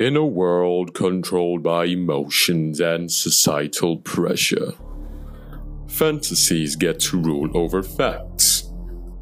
In 0.00 0.16
a 0.16 0.26
world 0.26 0.92
controlled 0.92 1.62
by 1.62 1.84
emotions 1.84 2.80
and 2.80 3.08
societal 3.08 3.98
pressure, 3.98 4.72
fantasies 5.86 6.74
get 6.74 6.98
to 6.98 7.16
rule 7.16 7.48
over 7.56 7.80
facts. 7.80 8.72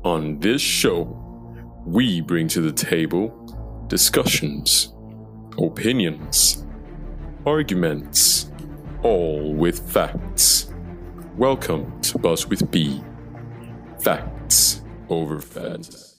On 0.03 0.41
this 0.41 0.63
show, 0.63 1.55
we 1.85 2.23
bring 2.23 2.49
to 2.49 2.63
the 2.63 2.73
table 2.73 3.85
discussions, 3.89 4.95
opinions, 5.59 6.65
arguments, 7.45 8.51
all 9.03 9.53
with 9.53 9.93
facts. 9.93 10.73
Welcome 11.37 12.01
to 12.01 12.17
Buzz 12.17 12.47
with 12.47 12.71
B. 12.71 13.05
Facts 14.01 14.81
over 15.11 15.39
fantasy. 15.39 16.12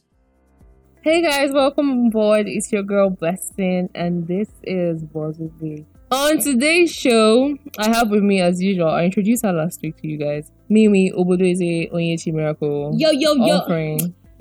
Hey 1.04 1.22
guys, 1.22 1.52
welcome 1.52 1.92
on 1.92 2.10
board. 2.12 2.48
It's 2.48 2.72
your 2.72 2.82
girl 2.82 3.10
Blessing, 3.10 3.90
and 3.94 4.26
this 4.26 4.48
is 4.64 5.04
Buzz 5.04 5.38
with 5.38 5.60
B. 5.60 5.86
On 6.10 6.40
today's 6.40 6.94
show, 6.94 7.57
I 7.78 7.89
have 7.94 8.10
with 8.10 8.24
me, 8.24 8.39
as 8.39 8.61
usual, 8.61 8.88
I 8.88 9.04
introduced 9.04 9.44
her 9.44 9.52
last 9.52 9.82
week 9.82 9.97
to 9.97 10.08
you 10.08 10.16
guys. 10.18 10.50
Mimi 10.70 11.11
Obodoze 11.11 11.92
Onyechi 11.92 12.32
Miracle. 12.34 12.94
Yo, 12.96 13.11
yo, 13.11 13.34
yo. 13.34 13.58
Offering. 13.58 14.16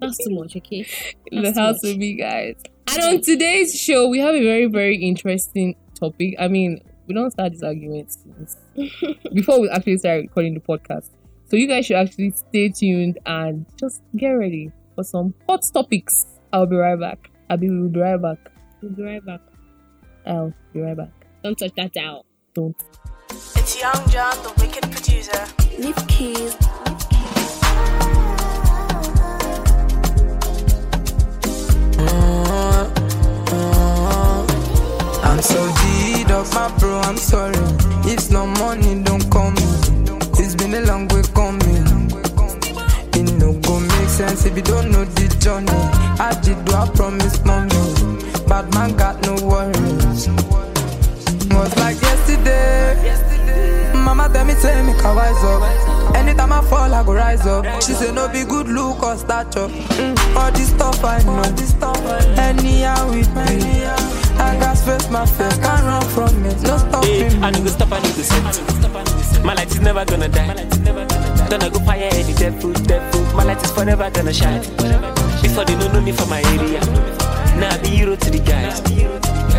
That's 0.00 0.16
too 0.24 0.30
much, 0.30 0.56
okay? 0.56 0.86
the 1.30 1.42
That's 1.42 1.54
too 1.54 1.60
house 1.60 1.74
much. 1.74 1.82
with 1.82 1.96
me, 1.98 2.14
guys. 2.14 2.56
And 2.88 3.02
on 3.02 3.20
today's 3.20 3.78
show, 3.78 4.08
we 4.08 4.20
have 4.20 4.34
a 4.34 4.42
very, 4.42 4.64
very 4.64 4.96
interesting 4.96 5.76
topic. 5.94 6.34
I 6.38 6.48
mean, 6.48 6.80
we 7.06 7.14
don't 7.14 7.30
start 7.30 7.52
this 7.52 7.62
argument 7.62 8.10
since 8.10 8.56
before 9.34 9.60
we 9.60 9.68
actually 9.68 9.98
start 9.98 10.22
recording 10.22 10.54
the 10.54 10.60
podcast. 10.60 11.10
So 11.50 11.58
you 11.58 11.68
guys 11.68 11.84
should 11.84 11.96
actually 11.96 12.30
stay 12.30 12.70
tuned 12.70 13.18
and 13.26 13.66
just 13.78 14.00
get 14.16 14.30
ready 14.30 14.72
for 14.94 15.04
some 15.04 15.34
hot 15.48 15.60
topics. 15.72 16.26
I'll 16.52 16.66
be 16.66 16.76
right 16.76 16.98
back. 16.98 17.30
I'll 17.50 17.56
be, 17.56 17.68
we'll 17.68 17.88
be 17.88 18.00
right 18.00 18.20
back. 18.20 18.38
We'll 18.80 18.92
be 18.92 19.02
right 19.02 19.24
back. 19.24 19.40
I'll 20.26 20.54
be 20.72 20.80
right 20.80 20.96
back. 20.96 21.12
Don't 21.42 21.58
touch 21.58 21.72
that 21.76 21.96
out. 21.96 22.26
Don't. 22.54 22.76
It's 23.30 23.80
Young 23.80 23.92
Jonn, 23.92 24.42
the 24.42 24.52
wicked 24.62 24.90
producer. 24.90 25.46
Leave 25.78 26.08
keys. 26.08 26.56
I'm 35.26 35.42
so 35.42 35.74
G'd 35.80 36.30
up, 36.30 36.46
my 36.54 36.78
bro, 36.78 37.00
I'm 37.00 37.16
sorry. 37.16 37.54
If 38.06 38.30
no 38.30 38.46
money, 38.46 39.02
don't 39.02 39.13
good 59.14 59.28
look 59.28 59.50
or 59.50 59.52
stature. 59.52 59.68
Mm, 59.94 60.36
all 60.36 60.52
this 60.52 60.70
stuff 60.70 61.04
I 61.04 61.22
know. 61.22 61.42
Anyhow 62.42 63.10
it 63.12 63.28
be. 63.34 63.84
I 64.36 64.58
got 64.58 64.78
face 64.78 65.10
my 65.10 65.26
face, 65.26 65.58
can't 65.58 65.84
run 65.84 66.02
from 66.10 66.44
it. 66.44 66.60
No 66.62 66.76
Hey, 67.02 67.28
stopping 67.30 67.44
I 67.44 67.50
need 67.50 67.64
to 67.64 67.70
stop, 67.70 67.92
I 67.92 68.00
need 68.00 68.14
to 68.14 68.24
set. 68.24 69.44
My 69.44 69.54
light 69.54 69.68
is 69.68 69.80
never 69.80 70.04
gonna 70.04 70.28
die. 70.28 70.54
Gonna 71.48 71.70
go 71.70 71.78
fire 71.80 72.08
any 72.12 72.34
devil, 72.34 72.72
devil. 72.72 73.24
My 73.34 73.44
light 73.44 73.62
is 73.62 73.70
forever 73.70 74.10
gonna 74.10 74.32
shine. 74.32 74.60
Before 75.42 75.64
they 75.64 75.76
don't 75.78 75.92
know 75.92 76.00
me 76.00 76.12
from 76.12 76.30
my 76.30 76.42
area. 76.42 76.80
Now 77.58 77.70
I 77.70 77.78
be 77.78 77.88
hero 77.88 78.16
to 78.16 78.30
the 78.30 78.40
guys. 78.40 78.80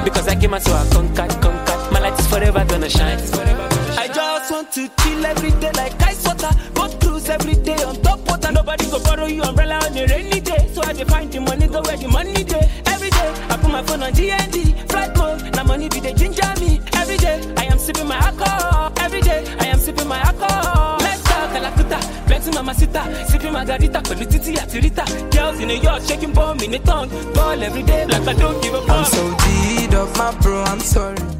Because 0.03 0.27
I 0.27 0.35
came 0.35 0.53
out 0.53 0.61
so 0.61 0.73
I 0.73 0.87
conquered, 0.91 1.41
conquered. 1.41 1.91
My 1.91 1.99
light 1.99 2.19
is 2.19 2.27
forever 2.27 2.65
gonna 2.65 2.89
shine. 2.89 3.74
I 4.05 4.07
just 4.13 4.51
want 4.51 4.71
to 4.73 4.87
chill 5.01 5.25
every 5.25 5.49
day 5.59 5.71
like 5.71 5.99
ice 6.03 6.23
water. 6.25 6.51
Go 6.75 6.87
cruise 6.99 7.27
every 7.27 7.55
day 7.55 7.73
on 7.83 7.95
top 8.03 8.19
water. 8.29 8.51
Nobody 8.51 8.85
go 8.91 8.99
borrow 9.03 9.25
you 9.25 9.41
umbrella 9.41 9.79
on 9.83 9.97
a 9.97 10.05
rainy 10.05 10.39
day. 10.41 10.69
So 10.73 10.83
I 10.83 10.93
dey 10.93 11.05
find 11.05 11.31
the 11.31 11.39
money, 11.41 11.65
go 11.67 11.81
where 11.81 11.97
the 11.97 12.07
money 12.07 12.43
day. 12.43 12.69
Every 12.85 13.09
day 13.09 13.33
I 13.49 13.57
put 13.57 13.71
my 13.71 13.81
phone 13.81 14.03
on 14.03 14.11
DND, 14.13 14.87
flight 14.91 15.17
mode. 15.17 15.55
Now 15.55 15.63
money 15.63 15.89
be 15.89 15.99
the 16.01 16.13
ginger 16.13 16.45
me. 16.61 16.81
Every 16.93 17.17
day 17.17 17.41
I 17.57 17.65
am 17.65 17.79
sipping 17.79 18.07
my 18.07 18.17
alcohol. 18.17 18.93
Every 18.97 19.21
day 19.21 19.43
I 19.59 19.65
am 19.73 19.79
sipping 19.79 20.07
my 20.07 20.19
alcohol. 20.19 20.97
Let's 20.99 21.23
talk 21.23 21.49
Kalakuta, 21.49 21.99
flexing 22.27 22.53
mama 22.53 22.75
sita, 22.75 23.01
sipping 23.27 23.53
margarita, 23.53 24.01
pẹ̀lú 24.05 24.25
títí 24.29 24.53
àti 24.61 24.81
rita. 24.83 25.03
Girls 25.31 25.59
in 25.59 25.67
New 25.67 25.81
York 25.81 26.03
shaking 26.03 26.31
bomb 26.33 26.59
in 26.61 26.71
the 26.71 26.79
tongue, 26.79 27.09
ball 27.33 27.57
every 27.63 27.81
day 27.81 28.05
like 28.05 28.27
I 28.27 28.33
don't 28.33 28.61
give 28.61 28.75
a 28.75 28.81
I'm 28.85 29.05
so 29.05 29.23
G'd 29.41 29.95
up, 29.95 30.15
my 30.17 30.31
bro, 30.41 30.61
I'm 30.63 30.79
sorry. 30.79 31.34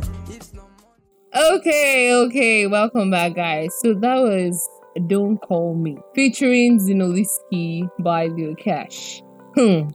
It's 1.36 1.52
Okay, 1.52 2.14
okay, 2.14 2.68
welcome 2.68 3.12
back, 3.12 3.36
guys. 3.36 3.78
So 3.82 3.94
that 3.94 4.16
was 4.16 4.70
Don't 5.08 5.38
Call 5.38 5.76
Me 5.76 5.98
featuring 6.14 6.80
Zinoleesky 6.80 7.90
by 8.00 8.28
Lil 8.28 8.56
Kesh. 8.56 9.22
Hmm. 9.54 9.90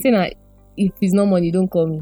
Saying 0.00 0.14
that 0.14 0.34
if 0.78 0.92
it's 1.02 1.12
no 1.12 1.26
money, 1.26 1.50
don't 1.50 1.68
call 1.68 1.86
me. 1.86 2.00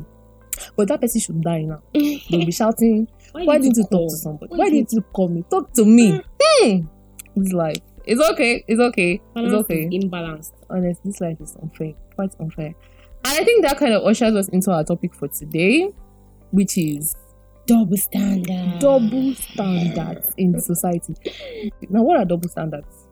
But 0.76 0.86
that 0.88 1.00
person 1.00 1.20
should 1.20 1.42
die 1.42 1.62
now. 1.62 1.82
They'll 1.92 2.46
be 2.46 2.52
shouting, 2.52 3.08
Why 3.32 3.58
didn't 3.58 3.78
you 3.78 3.84
talk 3.90 4.10
to 4.10 4.16
somebody? 4.16 4.54
Why 4.54 4.70
didn't 4.70 4.92
you 4.92 5.02
call 5.12 5.28
me? 5.28 5.44
Talk 5.50 5.72
to 5.72 5.84
me. 5.84 6.22
Hmm. 6.40 6.86
This 7.34 7.52
life. 7.52 7.78
It's 8.04 8.20
okay. 8.20 8.64
It's 8.68 8.80
okay. 8.80 9.20
It's 9.34 9.54
okay. 9.54 9.88
imbalanced. 9.88 10.52
Honest, 10.70 11.02
this 11.04 11.20
life 11.20 11.40
is 11.40 11.56
unfair. 11.60 11.94
Quite 12.14 12.36
unfair. 12.38 12.66
And 13.24 13.38
I 13.40 13.42
think 13.42 13.64
that 13.64 13.76
kind 13.76 13.92
of 13.92 14.04
ushers 14.04 14.36
us 14.36 14.48
into 14.50 14.70
our 14.70 14.84
topic 14.84 15.14
for 15.14 15.26
today, 15.26 15.90
which 16.52 16.78
is 16.78 17.16
Double 17.66 17.96
standards. 17.96 18.78
double 18.80 19.34
standards 19.34 20.34
in 20.36 20.60
society. 20.60 21.14
Now, 21.88 22.02
what 22.02 22.18
are 22.18 22.24
double 22.24 22.48
standards? 22.48 23.08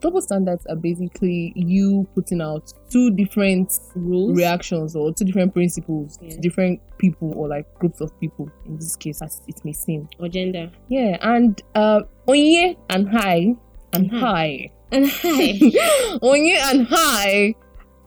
Double 0.00 0.22
standards 0.22 0.64
are 0.66 0.76
basically 0.76 1.52
you 1.54 2.08
putting 2.14 2.40
out 2.40 2.72
two 2.88 3.10
different 3.10 3.78
rules. 3.94 4.36
reactions 4.36 4.96
or 4.96 5.12
two 5.12 5.24
different 5.26 5.52
principles 5.52 6.18
Yeah. 6.22 6.30
to 6.30 6.38
different 6.38 6.80
people 6.98 7.34
or 7.36 7.48
like 7.48 7.72
groups 7.74 8.00
of 8.00 8.18
people 8.18 8.48
in 8.64 8.76
this 8.76 8.96
case, 8.96 9.20
as 9.22 9.42
it 9.46 9.62
may 9.64 9.72
seem. 9.74 10.08
or 10.18 10.28
gender. 10.28 10.70
Yeah, 10.88 11.18
and 11.20 11.60
uh, 11.74 12.00
Onye 12.26 12.76
and 12.88 13.08
high 13.10 13.54
and 13.92 14.10
high 14.10 14.20
Hi, 14.20 14.70
And 14.92 15.06
hi. 15.06 15.52
Onye 16.22 16.56
and 16.56 16.86
Hi 16.88 17.54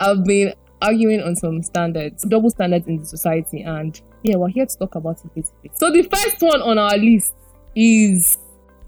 have 0.01 0.23
been 0.25 0.53
arguing 0.81 1.21
on 1.21 1.35
some 1.35 1.61
standards, 1.61 2.23
double 2.23 2.49
standards 2.49 2.87
in 2.87 2.97
the 2.97 3.05
society, 3.05 3.61
and 3.61 4.01
yeah, 4.23 4.37
we're 4.37 4.49
here 4.49 4.65
to 4.65 4.77
talk 4.77 4.95
about 4.95 5.23
it 5.23 5.35
basically. 5.35 5.71
So 5.75 5.91
the 5.91 6.03
first 6.03 6.41
one 6.41 6.61
on 6.61 6.77
our 6.77 6.97
list 6.97 7.33
is 7.75 8.37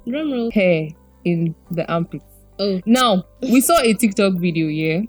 Drum 0.07 0.31
roll. 0.31 0.51
hair 0.51 0.89
in 1.23 1.55
the 1.71 1.89
armpit. 1.91 2.21
Oh. 2.57 2.81
Now, 2.85 3.25
we 3.41 3.59
saw 3.61 3.81
a 3.81 3.93
TikTok 3.93 4.35
video, 4.35 4.67
yeah. 4.67 5.01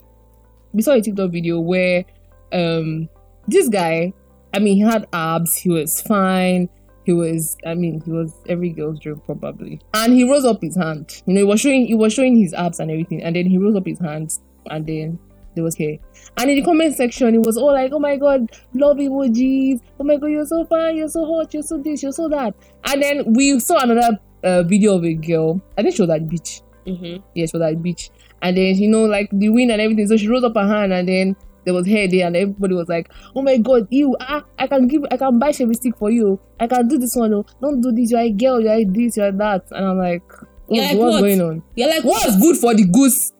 We 0.73 0.81
saw 0.81 0.93
a 0.93 1.01
TikTok 1.01 1.31
video 1.31 1.59
where 1.59 2.03
um 2.51 3.09
this 3.47 3.69
guy, 3.69 4.13
I 4.53 4.59
mean, 4.59 4.75
he 4.75 4.81
had 4.81 5.07
abs, 5.13 5.55
he 5.55 5.69
was 5.69 6.01
fine, 6.01 6.69
he 7.05 7.13
was, 7.13 7.55
I 7.65 7.73
mean, 7.73 8.01
he 8.01 8.11
was 8.11 8.33
every 8.49 8.69
girl's 8.71 8.99
dream 8.99 9.21
probably. 9.25 9.79
And 9.93 10.13
he 10.13 10.29
rose 10.29 10.43
up 10.43 10.61
his 10.61 10.75
hand. 10.75 11.21
You 11.25 11.35
know, 11.35 11.39
he 11.39 11.45
was 11.45 11.61
showing 11.61 11.87
he 11.87 11.95
was 11.95 12.13
showing 12.13 12.35
his 12.35 12.53
abs 12.53 12.79
and 12.81 12.91
everything, 12.91 13.23
and 13.23 13.35
then 13.35 13.45
he 13.45 13.57
rose 13.57 13.75
up 13.75 13.85
his 13.85 13.99
hands 13.99 14.41
and 14.69 14.85
then 14.85 15.19
there 15.57 15.63
was 15.63 15.75
hair. 15.75 15.97
And 16.37 16.49
in 16.49 16.57
the 16.57 16.63
comment 16.63 16.95
section, 16.95 17.35
it 17.35 17.45
was 17.45 17.57
all 17.57 17.73
like, 17.73 17.91
oh 17.91 17.99
my 17.99 18.15
god, 18.15 18.49
love 18.73 18.97
emojis. 18.97 19.81
Oh 19.99 20.03
my 20.03 20.15
god, 20.17 20.27
you're 20.27 20.45
so 20.45 20.63
fine, 20.65 20.95
you're 20.95 21.09
so 21.09 21.25
hot, 21.25 21.53
you're 21.53 21.63
so 21.63 21.77
this, 21.77 22.01
you're 22.01 22.11
so 22.11 22.29
that. 22.29 22.55
And 22.85 23.01
then 23.01 23.33
we 23.33 23.59
saw 23.59 23.79
another 23.79 24.19
uh, 24.43 24.63
video 24.63 24.95
of 24.95 25.03
a 25.03 25.13
girl. 25.13 25.61
I 25.77 25.81
think 25.81 25.95
she 25.95 26.01
was 26.01 26.11
at 26.11 26.29
beach. 26.29 26.61
Mm-hmm. 26.85 27.23
Yes, 27.35 27.51
she 27.51 27.57
was 27.57 27.73
at 27.73 27.81
beach. 27.81 28.09
And 28.41 28.55
then 28.55 28.75
you 28.75 28.87
know, 28.87 29.03
like 29.05 29.29
the 29.31 29.49
wind 29.49 29.71
and 29.71 29.81
everything. 29.81 30.07
So 30.07 30.15
she 30.15 30.27
rose 30.27 30.43
up 30.43 30.55
her 30.55 30.67
hand, 30.67 30.93
and 30.93 31.07
then 31.07 31.35
there 31.65 31.73
was 31.73 31.87
hair 31.87 32.07
there, 32.07 32.27
and 32.27 32.35
everybody 32.35 32.75
was 32.75 32.87
like, 32.87 33.11
"Oh 33.35 33.41
my 33.41 33.57
god, 33.57 33.87
you! 33.89 34.15
Ah, 34.21 34.43
I 34.59 34.67
can 34.67 34.87
give, 34.87 35.01
I 35.09 35.17
can 35.17 35.39
buy 35.39 35.51
shaving 35.51 35.73
stick 35.73 35.97
for 35.97 36.11
you. 36.11 36.39
I 36.59 36.67
can 36.67 36.87
do 36.87 36.99
this 36.99 37.15
one. 37.15 37.33
Oh, 37.33 37.45
don't 37.61 37.81
do 37.81 37.91
this. 37.91 38.11
You're 38.11 38.21
a 38.21 38.31
girl. 38.31 38.61
You're 38.61 38.85
this. 38.85 39.17
You're 39.17 39.31
that." 39.31 39.65
And 39.71 39.85
I'm 39.85 39.97
like, 39.97 40.23
what's, 40.67 40.87
like, 40.87 40.97
what's 40.97 41.13
what? 41.13 41.21
going 41.21 41.41
on? 41.41 41.63
You're 41.75 41.89
like, 41.89 42.03
What's 42.03 42.37
good 42.39 42.57
for 42.57 42.75
the 42.75 42.85
goose? 42.85 43.33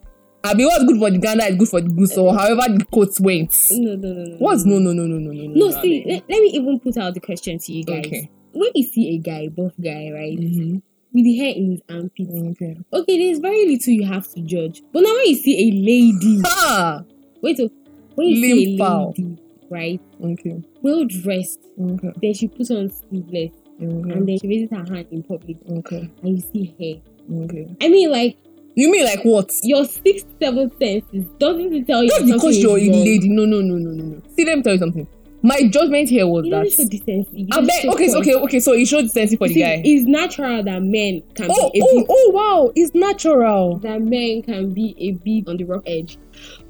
I 0.43 0.53
mean, 0.53 0.67
what's 0.67 0.85
good 0.85 0.97
for 0.99 1.11
the 1.11 1.17
gander 1.17 1.45
is 1.45 1.55
good 1.57 1.67
for 1.69 1.81
the 1.81 1.89
goose, 1.89 2.17
or 2.17 2.33
however 2.33 2.61
the 2.77 2.85
quote 2.85 3.19
went. 3.19 3.53
No, 3.71 3.95
no, 3.95 4.13
no, 4.13 4.23
no. 4.23 4.35
What's 4.37 4.65
no, 4.65 4.79
no, 4.79 4.93
no, 4.93 5.03
no, 5.05 5.17
no, 5.17 5.31
no, 5.31 5.47
No, 5.53 5.65
no, 5.69 5.81
see, 5.81 6.03
let, 6.05 6.23
let 6.29 6.41
me 6.41 6.49
even 6.53 6.79
put 6.79 6.97
out 6.97 7.13
the 7.13 7.19
question 7.19 7.59
to 7.59 7.73
you 7.73 7.83
guys. 7.83 8.05
Okay. 8.05 8.29
When 8.53 8.69
you 8.75 8.83
see 8.83 9.15
a 9.15 9.17
guy, 9.17 9.49
buff 9.49 9.73
guy, 9.81 10.09
right, 10.11 10.37
Mhm. 10.37 10.81
with 11.13 11.23
the 11.25 11.35
hair 11.37 11.53
in 11.55 11.71
his 11.71 11.81
armpit, 11.89 12.27
Okay. 12.29 12.77
okay, 12.93 13.17
there's 13.17 13.39
very 13.39 13.65
little 13.67 13.93
you 13.93 14.05
have 14.05 14.27
to 14.33 14.41
judge. 14.41 14.81
But 14.93 15.01
now 15.03 15.13
when 15.15 15.27
you 15.27 15.35
see 15.35 15.69
a 15.69 15.71
lady, 15.73 16.41
Ah. 16.45 17.03
wait, 17.41 17.59
oh, 17.59 17.69
when 18.15 18.27
you 18.29 18.35
see 18.41 18.51
a 18.51 18.77
Limp 18.77 19.17
lady, 19.17 19.37
right, 19.69 20.01
Okay. 20.23 20.61
well 20.81 21.03
dressed, 21.05 21.59
Okay. 21.81 22.11
then 22.21 22.33
she 22.33 22.47
puts 22.47 22.71
on 22.71 22.89
sleeveless, 22.89 23.51
Okay. 23.81 24.11
and 24.11 24.27
then 24.27 24.37
she 24.39 24.47
raises 24.47 24.69
her 24.71 24.85
hand 24.93 25.07
in 25.11 25.23
public, 25.23 25.57
Okay. 25.69 26.09
and 26.23 26.37
you 26.37 26.43
see 26.53 26.73
hair. 26.79 26.95
Okay. 27.43 27.67
I 27.81 27.89
mean, 27.89 28.09
like 28.11 28.37
You 28.77 28.91
mean 28.91 29.05
like 29.05 29.23
what? 29.23 29.49
your 29.63 29.85
sixth, 29.85 30.27
seventh 30.39 30.73
senses 30.79 31.25
doesn't 31.39 31.73
it 31.73 31.87
tell 31.87 32.03
you 32.03 32.09
Just 32.09 32.25
because 32.31 32.57
you're 32.59 32.77
a 32.77 32.89
lady. 32.89 33.27
No, 33.27 33.43
no, 33.45 33.59
no, 33.59 33.73
no, 33.75 33.89
no, 33.89 34.03
no. 34.03 34.21
See, 34.35 34.45
let 34.45 34.57
me 34.57 34.61
tell 34.63 34.73
you 34.73 34.79
something. 34.79 35.07
My 35.41 35.67
judgment 35.67 36.09
here 36.09 36.27
was 36.27 36.45
You 36.45 36.51
that. 36.51 36.71
show 36.71 36.83
decency. 36.85 37.47
I 37.51 37.61
bet, 37.61 37.85
okay, 37.93 38.07
so, 38.09 38.19
okay, 38.19 38.33
okay. 38.35 38.59
So 38.59 38.73
he 38.73 38.85
showed 38.85 39.03
decency 39.03 39.35
for 39.35 39.47
the 39.47 39.53
See, 39.55 39.59
guy. 39.61 39.81
It's 39.83 40.05
natural 40.05 40.63
that 40.63 40.81
men 40.83 41.23
can 41.35 41.49
Oh, 41.51 41.69
be 41.71 41.79
a 41.79 41.83
oh, 41.83 41.97
bit 41.99 42.05
oh, 42.09 42.31
wow! 42.33 42.71
It's 42.75 42.93
natural. 42.93 43.77
that 43.79 44.01
men 44.01 44.41
can 44.43 44.73
be 44.73 44.95
a 44.99 45.11
bit 45.13 45.47
on 45.49 45.57
the 45.57 45.63
rough 45.63 45.83
edge. 45.87 46.17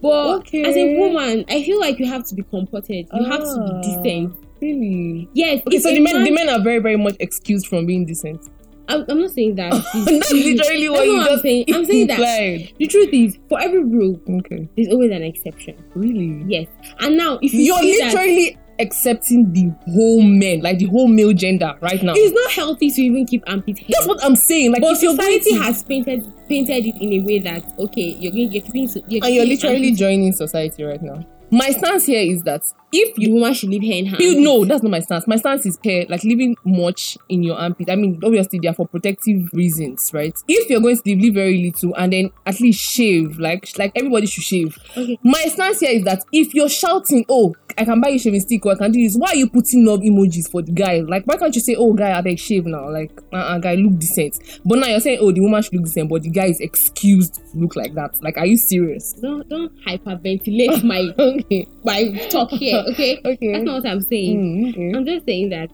But 0.01 0.36
Okay. 0.39 0.63
as 0.63 0.75
a 0.77 0.98
woman, 1.00 1.44
I 1.50 1.63
feel 1.63 1.80
like 1.80 2.00
you 2.00 2.06
have 2.07 2.25
to 2.27 2.36
be 2.36 2.44
comported. 2.44 3.07
You 3.13 3.25
have 3.25 3.42
to 3.42 3.57
Ah. 3.60 3.81
be 3.81 3.88
decent. 4.03 4.33
Really? 4.62 5.30
Yes. 5.33 5.62
Okay, 5.68 5.80
so 5.80 5.89
the 5.89 6.00
men, 6.00 6.13
man- 6.15 6.24
the 6.25 6.31
men 6.31 6.50
are 6.50 6.62
very, 6.62 6.80
very 6.80 6.98
much 6.98 7.15
excused 7.19 7.68
from 7.68 7.86
being 7.86 8.06
decent. 8.06 8.42
I'm, 8.89 9.06
I'm 9.10 9.22
not 9.22 9.31
saying 9.31 9.56
that. 9.56 9.72
That's 9.94 10.31
literally 10.31 10.89
what 10.89 11.06
you 11.06 11.19
I'm 11.19 11.25
just 11.28 11.42
saying. 11.44 11.66
I'm 11.74 11.86
saying 11.86 12.07
that 12.07 12.19
the 12.80 12.88
truth 12.88 13.10
is, 13.12 13.38
for 13.50 13.60
every 13.60 13.84
rule, 13.84 14.19
Okay. 14.39 14.68
there's 14.75 14.88
always 14.89 15.12
an 15.12 15.24
exception. 15.24 15.75
Really? 15.94 16.44
Yes. 16.48 16.68
And 17.00 17.18
now, 17.18 17.39
if 17.42 17.54
you 17.54 17.62
You're 17.62 17.80
see 17.80 18.00
that- 18.00 18.13
literally 18.13 18.57
accepting 18.80 19.51
the 19.54 19.72
whole 19.92 20.22
men, 20.22 20.62
like 20.62 20.78
the 20.78 20.86
whole 20.86 21.07
male 21.07 21.34
gender, 21.34 21.74
right 21.81 22.01
now. 22.04 22.13
it's 22.16 22.34
not 22.34 22.51
healthy 22.51 22.92
to 22.92 23.01
even 23.01 23.25
keep 23.25 23.44
armpit 23.48 23.80
hair. 23.80 23.88
That's 23.89 24.07
what 24.07 24.24
I'm 24.24 24.36
saying. 24.36 24.72
Like, 24.72 24.81
but 24.81 24.95
society 24.95 25.51
to- 25.51 25.63
has 25.63 25.84
painted 25.84 26.24
painted 26.48 26.86
it 26.86 26.95
in 27.01 27.13
a 27.13 27.19
way 27.25 27.39
that 27.39 27.63
okay, 27.80 28.16
you're 28.19 28.31
going, 28.31 28.51
you're 28.51 28.62
keeping, 28.62 28.88
you're 29.07 29.25
and 29.25 29.34
you're 29.34 29.45
literally 29.45 29.92
joining 29.94 30.31
society 30.31 30.84
right 30.84 31.01
now. 31.01 31.25
My 31.50 31.72
stance 31.72 32.06
here 32.06 32.22
is 32.22 32.42
that 32.44 32.62
if 32.92 33.16
the 33.16 33.24
you 33.24 33.34
woman 33.34 33.54
should 33.54 33.69
leave 33.69 33.84
hair 33.84 34.00
in 34.00 34.06
her. 34.07 34.18
You 34.19 34.42
no, 34.42 34.66
that's 34.66 34.81
not 34.81 34.92
my 34.92 35.00
stance. 35.00 35.28
My 35.28 35.36
stance 35.36 35.66
is 35.66 35.78
hair 35.84 36.06
like 36.10 36.24
leaving 36.24 36.56
much 36.63 37.18
in 37.30 37.44
your 37.44 37.57
armpit. 37.57 37.89
I 37.89 37.95
mean, 37.95 38.19
obviously 38.24 38.60
they 38.60 38.68
are 38.68 38.74
for 38.74 38.88
protective 38.88 39.50
reasons, 39.54 40.12
right? 40.13 40.34
If 40.48 40.69
you're 40.69 40.81
going 40.81 40.98
to 40.98 41.01
leave, 41.06 41.19
leave 41.19 41.34
very 41.34 41.62
little 41.62 41.94
and 41.95 42.13
then 42.13 42.31
at 42.45 42.60
least 42.60 42.81
shave, 42.81 43.38
like 43.39 43.69
like 43.78 43.92
everybody 43.95 44.28
should 44.28 44.44
shave. 44.44 44.78
Okay. 44.95 45.19
My 45.24 45.42
stance 45.48 45.81
here 45.81 45.92
is 45.92 46.04
that 46.04 46.24
if 46.31 46.54
you're 46.54 46.69
shouting, 46.69 47.25
"Oh, 47.28 47.56
I 47.78 47.86
can 47.86 48.00
buy 48.00 48.10
you 48.10 48.19
shaving 48.19 48.39
stick 48.39 48.66
or 48.66 48.72
I 48.74 48.75
can 48.75 48.92
do 48.92 49.01
this," 49.04 49.16
why 49.18 49.30
are 49.30 49.36
you 49.36 49.50
putting 49.50 49.86
love 49.86 50.00
emojis 50.00 50.50
for 50.50 50.62
the 50.62 50.72
guy? 50.72 51.01
Like, 51.01 51.25
why 51.25 51.38
can't 51.38 51.54
you 51.54 51.62
say, 51.62 51.75
"Oh, 51.75 51.94
guy, 51.94 52.18
I 52.18 52.22
beg 52.22 52.39
shave 52.39 52.66
now"? 52.66 52.89
Like, 52.89 53.12
uh, 53.34 53.38
uh 53.38 53.60
guy, 53.60 53.75
look 53.75 54.00
decent. 54.00 54.39
But 54.63 54.80
now 54.80 54.88
you're 54.88 55.01
saying, 55.01 55.19
"Oh, 55.22 55.31
the 55.31 55.42
woman 55.42 55.62
should 55.62 55.74
look 55.74 55.86
decent," 55.86 56.10
but 56.10 56.24
the 56.24 56.30
guy 56.30 56.45
is 56.45 56.62
excused 56.62 57.36
to 57.36 57.57
look 57.57 57.75
like 57.75 57.94
that. 57.95 58.22
Like, 58.22 58.38
are 58.38 58.45
you 58.45 58.57
serious? 58.57 59.13
Don't 59.13 59.48
don't 59.50 59.72
hyperventilate 59.86 60.84
my 60.84 61.13
okay. 61.19 61.68
my 61.84 62.12
talk 62.30 62.51
here. 62.51 62.76
Okay. 62.91 63.19
Okay. 63.25 63.51
That's 63.53 63.63
not 63.63 63.83
what 63.83 63.91
I'm 63.91 64.01
saying. 64.01 64.38
Mm, 64.39 64.69
okay. 64.74 64.91
I'm 64.97 65.06
just 65.06 65.25
saying 65.25 65.50
that 65.50 65.69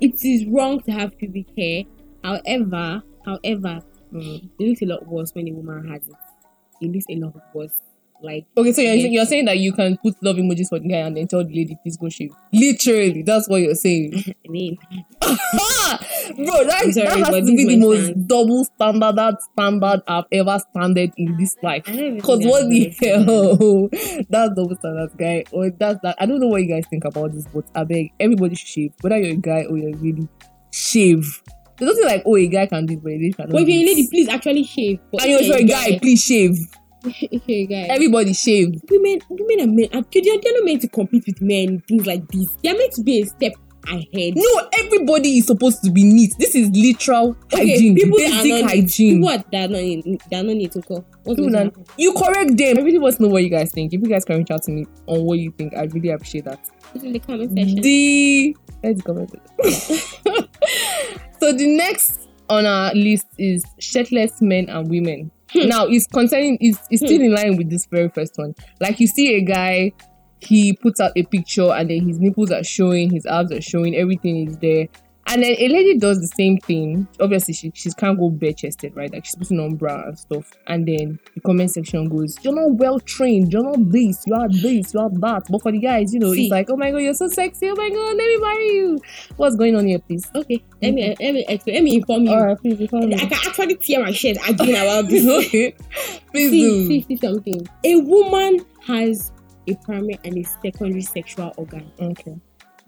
it 0.00 0.24
is 0.24 0.46
wrong 0.46 0.80
to 0.82 0.92
have 0.92 1.16
pubic 1.18 1.46
hair. 1.56 1.84
However, 2.22 3.02
however, 3.24 3.80
Mm. 4.12 4.48
it 4.60 4.68
looks 4.68 4.82
a 4.82 4.86
lot 4.86 5.04
worse 5.08 5.34
when 5.34 5.48
a 5.48 5.50
woman 5.52 5.88
has 5.90 6.06
it. 6.06 6.14
It 6.80 6.92
looks 6.92 7.06
a 7.10 7.16
lot 7.16 7.34
worse. 7.52 7.80
Like 8.22 8.46
Okay, 8.56 8.72
so 8.72 8.80
you're, 8.80 9.08
you're 9.08 9.26
saying 9.26 9.44
that 9.46 9.58
you 9.58 9.72
can 9.72 9.98
put 9.98 10.14
love 10.22 10.36
emojis 10.36 10.68
for 10.68 10.78
the 10.78 10.88
guy 10.88 10.98
and 10.98 11.16
then 11.16 11.26
tell 11.26 11.44
the 11.44 11.54
lady, 11.54 11.76
please 11.82 11.96
go 11.96 12.08
shave. 12.08 12.30
Literally, 12.52 13.22
that's 13.22 13.48
what 13.48 13.60
you're 13.60 13.74
saying. 13.74 14.14
I 14.46 14.48
mean, 14.48 14.78
Bro, 15.20 16.64
that, 16.64 16.90
sorry, 16.92 17.22
that 17.22 17.34
has 17.34 17.46
to 17.46 17.56
be 17.56 17.64
the 17.66 17.76
most 17.76 18.04
stance. 18.04 18.26
double 18.26 18.64
standard 18.64 19.16
that 19.16 19.42
standard 19.52 20.02
I've 20.08 20.24
ever 20.32 20.58
standard 20.70 21.12
in 21.16 21.36
this 21.36 21.56
life. 21.62 21.84
I 21.86 21.92
don't 21.92 22.00
even 22.00 22.16
Because 22.16 22.44
what 22.46 22.68
the 22.68 22.94
hell? 23.00 23.88
that's 24.30 24.54
double 24.54 24.76
standard, 24.76 25.10
guy. 25.18 25.44
Or 25.52 25.70
that's 25.70 26.00
that. 26.02 26.16
I 26.18 26.26
don't 26.26 26.40
know 26.40 26.48
what 26.48 26.62
you 26.62 26.68
guys 26.68 26.84
think 26.88 27.04
about 27.04 27.32
this, 27.32 27.46
but 27.52 27.64
I 27.74 27.84
beg 27.84 28.12
everybody 28.18 28.54
should 28.54 28.68
shave. 28.68 28.92
Whether 29.00 29.18
you're 29.18 29.34
a 29.34 29.36
guy 29.36 29.64
or 29.64 29.76
you're 29.76 29.90
a 29.90 30.00
lady, 30.00 30.28
shave. 30.70 31.42
There's 31.76 31.90
nothing 31.90 32.04
like, 32.04 32.22
oh, 32.24 32.36
a 32.36 32.46
guy 32.46 32.66
can 32.66 32.86
do 32.86 32.94
it, 32.94 33.02
but 33.02 33.10
a 33.10 33.12
lady 33.12 33.32
cannot. 33.32 33.52
but 33.52 33.62
if 33.62 33.68
you're 33.68 33.82
a 33.82 33.86
lady, 33.86 34.08
please 34.08 34.28
actually 34.28 34.64
shave. 34.64 35.00
But 35.12 35.22
and 35.22 35.46
you're 35.46 35.56
a 35.56 35.64
guy, 35.64 35.98
please 35.98 36.22
shave. 36.22 36.56
if 37.20 37.42
you're 37.46 37.58
a 37.58 37.66
guy, 37.66 37.94
Everybody 37.94 38.32
shave. 38.32 38.80
women, 38.90 39.20
women 39.28 39.60
are 39.60 39.72
men. 39.72 39.88
Are, 39.94 40.04
they're, 40.12 40.22
they're 40.22 40.54
not 40.54 40.64
meant 40.64 40.80
to 40.82 40.88
compete 40.88 41.24
with 41.26 41.40
men. 41.42 41.80
Things 41.88 42.06
like 42.06 42.26
this. 42.28 42.48
They're 42.62 42.76
meant 42.76 42.92
to 42.94 43.02
be 43.02 43.20
a 43.22 43.26
step 43.26 43.52
ahead. 43.86 44.32
No, 44.36 44.68
everybody 44.78 45.38
is 45.38 45.46
supposed 45.46 45.82
to 45.84 45.90
be 45.90 46.02
neat. 46.04 46.32
This 46.38 46.54
is 46.54 46.70
literal 46.70 47.36
Okay, 47.52 47.72
hygiene, 47.72 47.94
people 47.94 48.18
are 48.18 48.44
not 48.46 48.70
hygiene. 48.70 49.16
People 49.16 49.28
are- 49.28 49.44
that 49.52 49.68
are 49.68 49.72
not 49.72 49.80
in, 49.80 50.18
that 50.30 50.40
are 50.40 50.42
not 50.42 50.56
need 50.56 50.72
to 50.72 50.80
call. 50.80 51.04
What's 51.24 51.38
People 51.38 51.52
going 51.52 51.68
that- 51.70 51.88
you 51.98 52.12
correct 52.14 52.56
them. 52.56 52.78
I 52.78 52.80
really 52.80 52.98
want 52.98 53.16
to 53.16 53.22
know 53.22 53.28
what 53.28 53.42
you 53.42 53.50
guys 53.50 53.70
think. 53.72 53.92
If 53.92 54.00
you 54.00 54.08
guys 54.08 54.24
can 54.24 54.38
reach 54.38 54.50
out 54.50 54.62
to 54.62 54.70
me 54.70 54.86
on 55.06 55.22
what 55.24 55.38
you 55.38 55.50
think, 55.52 55.74
I 55.76 55.82
really 55.84 56.08
appreciate 56.10 56.44
that. 56.46 56.60
In 56.94 57.12
the 57.12 57.18
comment 57.18 57.50
section. 57.58 57.80
The 57.82 58.56
let's 58.82 59.02
comment. 59.02 59.30
so 61.40 61.52
the 61.52 61.66
next 61.76 62.28
on 62.48 62.66
our 62.66 62.94
list 62.94 63.26
is 63.38 63.64
shirtless 63.78 64.40
men 64.40 64.68
and 64.68 64.88
women. 64.88 65.30
Hmm. 65.54 65.68
Now 65.68 65.86
it's 65.86 66.06
concerning. 66.06 66.58
It's, 66.60 66.78
it's 66.90 67.02
still 67.02 67.20
in 67.20 67.32
line 67.32 67.56
with 67.56 67.70
this 67.70 67.86
very 67.86 68.08
first 68.08 68.36
one. 68.36 68.54
Like 68.80 69.00
you 69.00 69.06
see 69.06 69.36
a 69.36 69.40
guy, 69.40 69.92
he 70.40 70.74
puts 70.74 71.00
out 71.00 71.12
a 71.16 71.22
picture 71.22 71.70
and 71.72 71.88
then 71.88 72.06
his 72.06 72.18
nipples 72.18 72.50
are 72.50 72.64
showing, 72.64 73.10
his 73.10 73.24
abs 73.24 73.52
are 73.52 73.60
showing, 73.60 73.94
everything 73.94 74.48
is 74.48 74.58
there. 74.58 74.88
And 75.26 75.42
then 75.42 75.52
a 75.58 75.68
lady 75.68 75.98
does 75.98 76.18
the 76.20 76.28
same 76.36 76.58
thing. 76.58 77.08
Obviously, 77.18 77.54
she, 77.54 77.72
she 77.74 77.90
can't 77.92 78.18
go 78.18 78.30
bare 78.30 78.52
chested, 78.52 78.94
right? 78.94 79.12
Like 79.12 79.24
she's 79.24 79.36
putting 79.36 79.58
on 79.58 79.76
bra 79.76 80.02
and 80.08 80.18
stuff. 80.18 80.52
And 80.66 80.86
then 80.86 81.18
the 81.34 81.40
comment 81.40 81.70
section 81.70 82.08
goes, 82.08 82.36
You're 82.42 82.54
not 82.54 82.78
well 82.78 83.00
trained. 83.00 83.52
You're 83.52 83.62
not 83.62 83.90
this. 83.90 84.22
You 84.26 84.34
are 84.34 84.48
this. 84.48 84.92
You 84.92 85.00
are 85.00 85.10
that. 85.10 85.44
But 85.48 85.62
for 85.62 85.72
the 85.72 85.78
guys, 85.78 86.12
you 86.12 86.20
know, 86.20 86.32
See. 86.32 86.44
it's 86.44 86.50
like, 86.50 86.68
Oh 86.70 86.76
my 86.76 86.90
God, 86.90 86.98
you're 86.98 87.14
so 87.14 87.28
sexy. 87.28 87.70
Oh 87.70 87.74
my 87.74 87.88
God, 87.88 88.16
let 88.16 88.16
me 88.16 88.36
marry 88.36 88.66
you. 88.74 88.98
What's 89.36 89.56
going 89.56 89.76
on 89.76 89.86
here, 89.86 89.98
please? 89.98 90.30
Okay, 90.34 90.62
let 90.82 90.92
me 90.92 91.16
let 91.18 91.34
me 91.34 91.44
explain. 91.48 91.76
Let 91.76 91.84
me 91.84 91.96
inform 91.96 92.24
you. 92.24 92.30
All 92.30 92.44
right, 92.46 92.58
please, 92.58 92.80
inform 92.80 93.08
me. 93.08 93.14
I 93.14 93.26
can 93.26 93.32
actually 93.32 93.76
tear 93.76 94.00
my 94.00 94.12
shirt 94.12 94.36
arguing 94.46 94.76
about 94.76 95.08
this. 95.08 95.26
okay. 95.46 95.74
Please 96.30 96.50
see, 96.50 96.60
do. 96.60 96.86
see, 96.86 97.02
see 97.02 97.16
something. 97.16 97.68
A 97.84 97.96
woman 97.96 98.64
has 98.86 99.32
a 99.66 99.74
primary 99.76 100.18
and 100.24 100.36
a 100.36 100.42
secondary 100.42 101.02
sexual 101.02 101.52
organ. 101.56 101.90
Okay. 101.98 102.36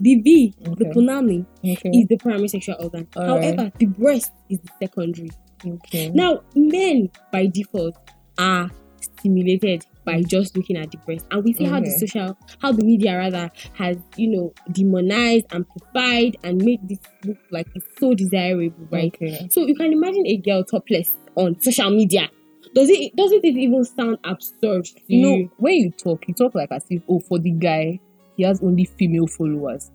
The 0.00 0.20
V, 0.20 0.54
the 0.60 0.70
Okay. 0.70 0.90
punani, 0.90 1.46
Okay. 1.64 1.90
is 1.98 2.06
the 2.08 2.19
primary 2.19 2.48
sexual 2.48 2.76
organ. 2.81 3.08
All 3.16 3.25
However, 3.26 3.72
the 3.78 3.87
breast 3.87 4.31
is 4.50 4.58
the 4.60 4.69
secondary. 4.78 5.31
okay. 5.66 6.10
Now, 6.10 6.40
men 6.54 7.10
by 7.32 7.46
default 7.46 7.96
are 8.38 8.70
stimulated 9.00 9.84
by 10.04 10.22
just 10.22 10.56
looking 10.56 10.76
at 10.76 10.90
the 10.90 10.98
breast, 10.98 11.25
and 11.31 11.43
we 11.43 11.52
see 11.52 11.64
how 11.64 11.81
the 11.81 11.90
social, 11.90 12.37
how 12.60 12.72
the 12.72 12.84
media 12.84 13.16
rather 13.16 13.50
has 13.75 13.96
you 14.16 14.28
know 14.31 14.52
demonized, 14.72 15.46
amplified, 15.52 16.37
and 16.44 16.62
made 16.62 16.87
this 16.88 16.99
look 17.25 17.38
like 17.50 17.66
it's 17.75 17.87
so 17.99 18.14
desirable, 18.14 18.87
right? 18.90 19.12
Okay. 19.14 19.49
So 19.50 19.66
you 19.66 19.75
can 19.75 19.92
imagine 19.92 20.26
a 20.26 20.37
girl 20.37 20.62
topless 20.64 21.10
on 21.37 21.60
social 21.60 21.90
media. 21.90 22.28
Does 22.75 22.90
it 22.90 23.16
doesn't 23.16 23.44
it 23.44 23.56
even 23.56 23.84
sound 23.84 24.19
absurd 24.25 24.84
to 24.84 25.00
You 25.08 25.19
you? 25.19 25.22
know, 25.44 25.49
when 25.56 25.75
you 25.75 25.90
talk, 25.92 26.22
you 26.28 26.34
talk 26.34 26.54
like 26.54 26.70
as 26.70 26.84
if, 26.90 27.02
oh, 27.08 27.20
for 27.20 27.38
the 27.38 27.50
guy, 27.52 27.99
he 28.36 28.42
has 28.44 28.62
only 28.62 28.84
female 28.84 29.26
followers. 29.26 29.90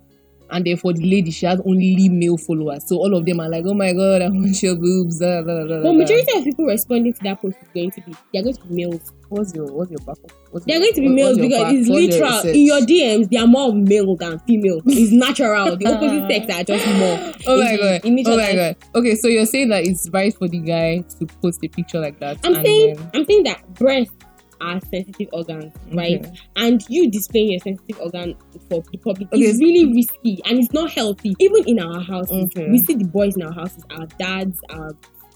And 0.53 0.65
therefore, 0.65 0.91
the 0.91 1.09
lady, 1.09 1.31
she 1.31 1.45
has 1.45 1.61
only 1.65 2.09
male 2.09 2.35
followers. 2.37 2.85
So 2.85 2.97
all 2.97 3.15
of 3.15 3.25
them 3.25 3.39
are 3.39 3.47
like, 3.47 3.63
oh 3.65 3.73
my 3.73 3.93
god, 3.93 4.21
I 4.21 4.27
want 4.27 4.61
your 4.61 4.75
boobs. 4.75 5.19
Blah, 5.19 5.43
blah, 5.43 5.63
blah, 5.63 5.81
But 5.81 5.93
majority 5.93 6.27
of 6.37 6.43
people 6.43 6.65
responding 6.65 7.13
to 7.13 7.19
that 7.23 7.41
post 7.41 7.55
is 7.61 7.69
going 7.73 7.91
to 7.91 8.01
be 8.01 8.13
they're 8.33 8.43
going 8.43 8.55
to 8.55 8.67
be 8.67 8.75
males. 8.75 9.13
What's 9.29 9.55
your 9.55 9.71
what's 9.71 9.91
your 9.91 9.99
backup? 9.99 10.29
What's 10.49 10.65
They're 10.65 10.75
your- 10.75 10.83
going 10.91 10.93
to 10.95 11.01
be 11.03 11.07
males 11.07 11.37
because 11.39 11.61
fact? 11.61 11.73
it's 11.75 11.89
What's 11.89 12.01
literal. 12.01 12.31
research? 12.31 12.55
In 12.57 12.65
your 12.65 12.79
DMs, 12.81 13.29
they 13.29 13.37
are 13.37 13.47
more 13.47 13.73
male 13.73 14.13
than 14.17 14.39
female. 14.39 14.81
It's 14.87 15.13
natural. 15.13 15.77
The 15.77 15.85
opposite 15.87 16.29
sex 16.29 16.53
are 16.53 16.63
just 16.65 16.85
more. 16.99 17.33
Oh 17.47 17.63
my 17.63 17.77
god! 17.77 18.05
in 18.05 18.19
each 18.19 18.27
Oh 18.27 18.35
my 18.35 18.53
god! 18.53 18.75
Okay, 18.93 19.15
so 19.15 19.29
you're 19.29 19.45
saying 19.45 19.69
that 19.69 19.85
it's 19.87 20.09
right 20.09 20.35
for 20.35 20.49
the 20.49 20.59
guy 20.59 20.99
to 21.17 21.25
post 21.41 21.61
a 21.63 21.69
picture 21.69 22.01
like 22.01 22.19
that? 22.19 22.39
I'm 22.43 22.55
saying 22.55 22.95
then- 22.97 23.11
I'm 23.13 23.25
saying 23.25 23.43
that 23.43 23.73
breasts 23.75 24.13
are 24.61 24.79
sensitive 24.81 25.27
organs, 25.33 25.73
right? 25.93 26.23
Okay. 26.25 26.31
And 26.55 26.81
you 26.89 27.09
displaying 27.09 27.51
your 27.51 27.59
sensitive 27.59 27.99
organ 27.99 28.35
for 28.69 28.83
the 28.91 28.97
public 28.97 29.27
Okay. 29.33 29.41
is 29.41 29.57
really 29.59 29.93
risky 29.93 30.39
and 30.45 30.59
it's 30.59 30.71
not 30.73 30.91
healthy. 30.91 31.33
Even 31.39 31.63
in 31.67 31.79
our 31.79 32.01
houses, 32.01 32.49
Okay. 32.55 32.69
we 32.69 32.79
see 32.79 32.93
the 32.95 33.05
boys 33.05 33.35
in 33.35 33.43
our 33.43 33.53
houses, 33.53 33.83
our 33.91 34.05
dads, 34.19 34.59
our 34.69 34.91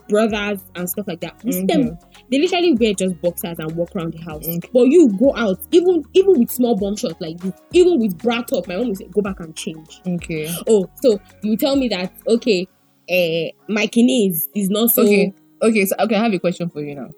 brothers, 0.08 0.60
and 0.76 0.88
stuff 0.90 1.08
like 1.08 1.20
that. 1.22 1.36
We 1.44 1.52
see 1.52 1.66
them 1.66 1.98
they 2.32 2.40
literally 2.40 2.74
wear 2.74 2.94
just 2.94 3.20
boxers 3.22 3.58
and 3.60 3.76
walk 3.76 3.96
around 3.96 4.14
the 4.14 4.22
house. 4.22 4.46
But 4.74 4.84
you 4.84 5.10
go 5.20 5.34
out, 5.36 5.60
even 5.72 6.04
even 6.14 6.40
with 6.40 6.52
small 6.52 6.76
bomb 6.76 6.96
shots 6.96 7.16
like 7.20 7.38
this, 7.40 7.54
even 7.74 8.00
with 8.00 8.18
bra 8.18 8.42
top, 8.42 8.68
my 8.68 8.78
mom 8.78 8.88
will 8.88 8.96
say, 8.96 9.08
go 9.08 9.22
back 9.22 9.40
and 9.40 9.56
change. 9.56 10.02
Okay. 10.08 10.48
Oh, 10.68 10.90
so 11.02 11.20
you 11.42 11.58
tell 11.58 11.76
me 11.76 11.88
that 11.90 12.12
okay, 12.28 12.68
uh, 13.10 13.52
my 13.72 13.88
kidneys 13.88 14.48
is 14.56 14.70
not 14.70 14.90
so 14.92 15.04
Okay. 15.04 15.34
Okay. 15.62 15.86
So 15.86 15.96
okay, 16.00 16.16
I 16.16 16.24
have 16.24 16.34
a 16.34 16.40
question 16.40 16.70
for 16.70 16.82
you 16.82 16.96
now. 16.96 17.10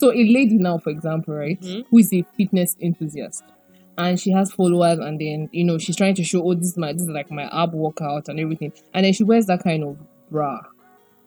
So 0.00 0.10
a 0.12 0.24
lady 0.24 0.56
now, 0.56 0.78
for 0.78 0.90
example, 0.90 1.34
right, 1.34 1.60
Mhm. 1.60 1.84
who 1.90 1.98
is 1.98 2.10
a 2.12 2.24
fitness 2.36 2.74
enthusiast, 2.80 3.44
and 3.98 4.18
she 4.18 4.30
has 4.30 4.50
followers, 4.50 4.98
and 4.98 5.20
then 5.20 5.48
you 5.52 5.62
know 5.64 5.76
she's 5.78 5.96
trying 5.96 6.14
to 6.14 6.24
show, 6.24 6.42
oh, 6.42 6.54
this 6.54 6.68
is 6.68 6.76
my 6.78 6.92
this 6.92 7.02
is 7.02 7.08
like 7.10 7.30
my 7.30 7.48
ab 7.52 7.74
workout 7.74 8.28
and 8.28 8.40
everything, 8.40 8.72
and 8.94 9.04
then 9.04 9.12
she 9.12 9.24
wears 9.24 9.44
that 9.46 9.62
kind 9.62 9.84
of 9.84 9.98
bra, 10.30 10.58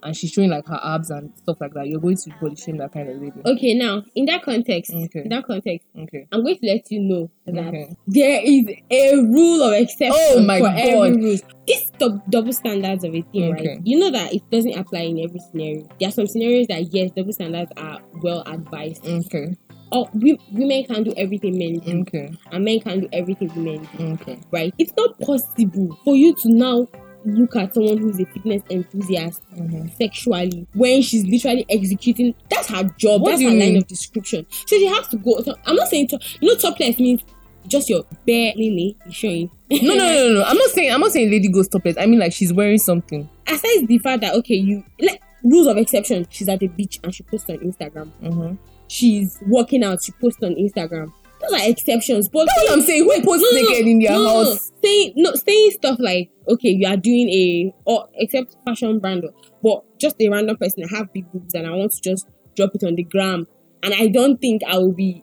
and 0.01 0.15
she's 0.17 0.31
showing 0.31 0.49
like 0.49 0.65
her 0.65 0.79
abs 0.83 1.11
and 1.11 1.31
stuff 1.37 1.57
like 1.61 1.73
that. 1.75 1.87
You're 1.87 1.99
going 1.99 2.17
to 2.17 2.31
body 2.41 2.55
shame 2.55 2.77
that 2.77 2.91
kind 2.93 3.09
of 3.09 3.21
lady. 3.21 3.41
Okay, 3.45 3.75
now 3.75 4.03
in 4.15 4.25
that 4.25 4.41
context, 4.41 4.91
Okay. 4.91 5.21
in 5.21 5.29
that 5.29 5.43
context, 5.45 5.87
Okay. 5.95 6.25
I'm 6.31 6.41
going 6.43 6.57
to 6.57 6.65
let 6.65 6.89
you 6.91 6.99
know 7.01 7.29
that 7.45 7.55
Okay. 7.67 7.95
there 8.07 8.41
is 8.43 8.65
a 8.89 9.15
rule 9.17 9.61
of 9.61 9.73
exception 9.73 10.13
Oh 10.15 10.43
my 10.43 10.57
for 10.59 10.67
God. 10.69 10.79
every 10.79 11.11
rule. 11.23 11.37
This 11.67 11.82
dou- 11.99 12.21
double 12.29 12.53
standards 12.53 13.03
of 13.03 13.13
a 13.15 13.21
thing, 13.21 13.53
Okay. 13.53 13.67
right? 13.69 13.79
You 13.83 13.99
know 13.99 14.11
that 14.11 14.33
it 14.33 14.49
doesn't 14.49 14.73
apply 14.77 14.99
in 15.01 15.19
every 15.19 15.39
scenario. 15.39 15.87
There 15.99 16.09
are 16.09 16.11
some 16.11 16.27
scenarios 16.27 16.67
that 16.67 16.93
yes, 16.93 17.11
double 17.15 17.33
standards 17.33 17.71
are 17.77 17.99
well 18.21 18.43
advised. 18.45 19.05
Okay. 19.07 19.55
oh, 19.95 20.09
we, 20.15 20.39
women 20.51 20.83
can 20.85 21.03
do 21.03 21.13
everything 21.17 21.55
men 21.57 21.77
do, 21.77 22.01
Okay. 22.01 22.31
and 22.51 22.65
men 22.65 22.79
can 22.79 23.01
do 23.01 23.07
everything 23.13 23.47
women 23.55 23.87
do, 23.97 24.05
Okay. 24.13 24.39
right? 24.51 24.73
It's 24.79 24.93
not 24.97 25.19
possible 25.19 25.95
for 26.03 26.15
you 26.15 26.33
to 26.41 26.49
now 26.49 26.87
look 27.25 27.55
at 27.55 27.73
someone 27.73 27.99
who's 27.99 28.19
a 28.19 28.25
fitness 28.25 28.61
enthusiast 28.69 29.43
Mm-hmm. 29.55 29.87
sexually 30.01 30.67
when 30.73 31.01
she's 31.03 31.23
literally 31.25 31.65
executing. 31.69 32.33
That's 32.49 32.67
her 32.69 32.83
job. 32.97 33.21
What 33.21 33.29
that's 33.31 33.43
her 33.43 33.49
you 33.49 33.59
line 33.59 33.77
of 33.77 33.87
description. 33.87 34.45
So 34.49 34.75
she 34.77 34.87
has 34.87 35.07
to 35.09 35.17
go. 35.17 35.39
So 35.41 35.55
I'm 35.65 35.75
not 35.75 35.87
saying 35.89 36.07
to, 36.09 36.19
you 36.41 36.49
know 36.49 36.55
topless 36.55 36.99
means 36.99 37.21
just 37.67 37.89
your 37.89 38.03
bare 38.25 38.53
lily 38.55 38.97
showing. 39.09 39.49
No, 39.71 39.79
no, 39.81 39.95
no, 39.95 40.27
no, 40.27 40.33
no. 40.35 40.43
I'm 40.43 40.57
not 40.57 40.69
saying. 40.69 40.91
I'm 40.91 41.01
not 41.01 41.11
saying 41.11 41.31
lady 41.31 41.49
goes 41.49 41.67
topless. 41.67 41.97
I 41.97 42.05
mean 42.05 42.19
like 42.19 42.33
she's 42.33 42.53
wearing 42.53 42.77
something. 42.77 43.29
aside 43.47 43.87
the 43.87 43.97
fact 43.97 44.21
that 44.21 44.35
okay, 44.35 44.55
you 44.55 44.83
like 45.01 45.21
rules 45.43 45.67
of 45.67 45.77
exception. 45.77 46.27
She's 46.29 46.49
at 46.49 46.59
the 46.59 46.67
beach 46.67 46.99
and 47.03 47.13
she 47.13 47.23
posts 47.23 47.49
on 47.49 47.57
Instagram. 47.57 48.11
Mm-hmm. 48.21 48.55
She's 48.87 49.39
working 49.47 49.83
out. 49.83 50.03
She 50.03 50.11
posts 50.13 50.43
on 50.43 50.55
Instagram. 50.55 51.11
Those 51.41 51.61
are 51.61 51.69
exceptions. 51.69 52.29
But 52.29 52.45
That's 52.45 52.69
what 52.69 52.73
I'm 52.73 52.81
saying. 52.81 53.03
Who 53.03 53.21
posts 53.23 53.53
naked 53.53 53.87
in 53.87 53.99
their 53.99 54.11
no, 54.11 54.17
no, 54.17 54.23
no. 54.23 54.45
house? 54.45 54.71
Saying 54.83 55.13
no, 55.15 55.33
saying 55.35 55.71
stuff 55.71 55.97
like 55.99 56.29
okay, 56.47 56.69
you 56.69 56.87
are 56.87 56.97
doing 56.97 57.29
a 57.29 57.73
or 57.85 58.07
except 58.15 58.55
fashion 58.65 58.99
brand, 58.99 59.25
but 59.61 59.83
just 59.99 60.15
a 60.21 60.29
random 60.29 60.57
person. 60.57 60.83
I 60.83 60.97
have 60.97 61.11
big 61.13 61.31
boobs 61.31 61.53
and 61.53 61.67
I 61.67 61.71
want 61.71 61.91
to 61.91 62.01
just 62.01 62.27
drop 62.55 62.75
it 62.75 62.83
on 62.83 62.95
the 62.95 63.03
gram, 63.03 63.47
and 63.81 63.93
I 63.93 64.07
don't 64.07 64.39
think 64.39 64.61
I 64.65 64.77
will 64.77 64.93
be. 64.93 65.22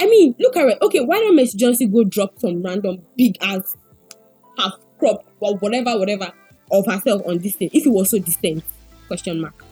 I 0.00 0.06
mean, 0.06 0.34
look 0.38 0.56
at 0.56 0.68
it. 0.68 0.78
Okay, 0.80 1.00
why 1.00 1.18
don't 1.18 1.36
Miss 1.36 1.54
Johnson 1.54 1.92
go 1.92 2.04
drop 2.04 2.38
some 2.38 2.62
random 2.62 3.02
big 3.16 3.36
ass 3.40 3.76
half 4.56 4.74
crop 4.98 5.24
or 5.40 5.56
whatever, 5.56 5.98
whatever 5.98 6.32
of 6.70 6.86
herself 6.86 7.22
on 7.26 7.38
this 7.38 7.56
thing 7.56 7.70
if 7.72 7.86
it 7.86 7.90
was 7.90 8.10
so 8.10 8.18
decent? 8.18 8.64
Question 9.08 9.40
mark. 9.40 9.64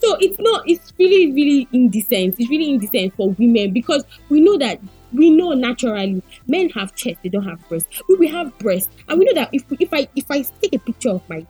So 0.00 0.16
it's 0.20 0.38
not. 0.40 0.68
It's 0.68 0.92
really, 0.98 1.32
really 1.32 1.68
indecent. 1.72 2.34
It's 2.38 2.50
really 2.50 2.70
indecent 2.70 3.14
for 3.14 3.30
women 3.30 3.72
because 3.72 4.04
we 4.28 4.40
know 4.40 4.58
that 4.58 4.80
we 5.12 5.30
know 5.30 5.52
naturally 5.52 6.22
men 6.46 6.70
have 6.70 6.94
chest, 6.94 7.18
they 7.22 7.28
don't 7.28 7.44
have 7.44 7.66
breasts. 7.68 7.88
We 8.08 8.16
we 8.16 8.28
have 8.28 8.56
breasts, 8.58 8.90
and 9.08 9.18
we 9.18 9.24
know 9.26 9.34
that 9.34 9.50
if 9.52 9.64
if 9.78 9.92
I 9.92 10.08
if 10.16 10.30
I 10.30 10.42
take 10.60 10.74
a 10.74 10.78
picture 10.78 11.10
of 11.10 11.28
my 11.28 11.46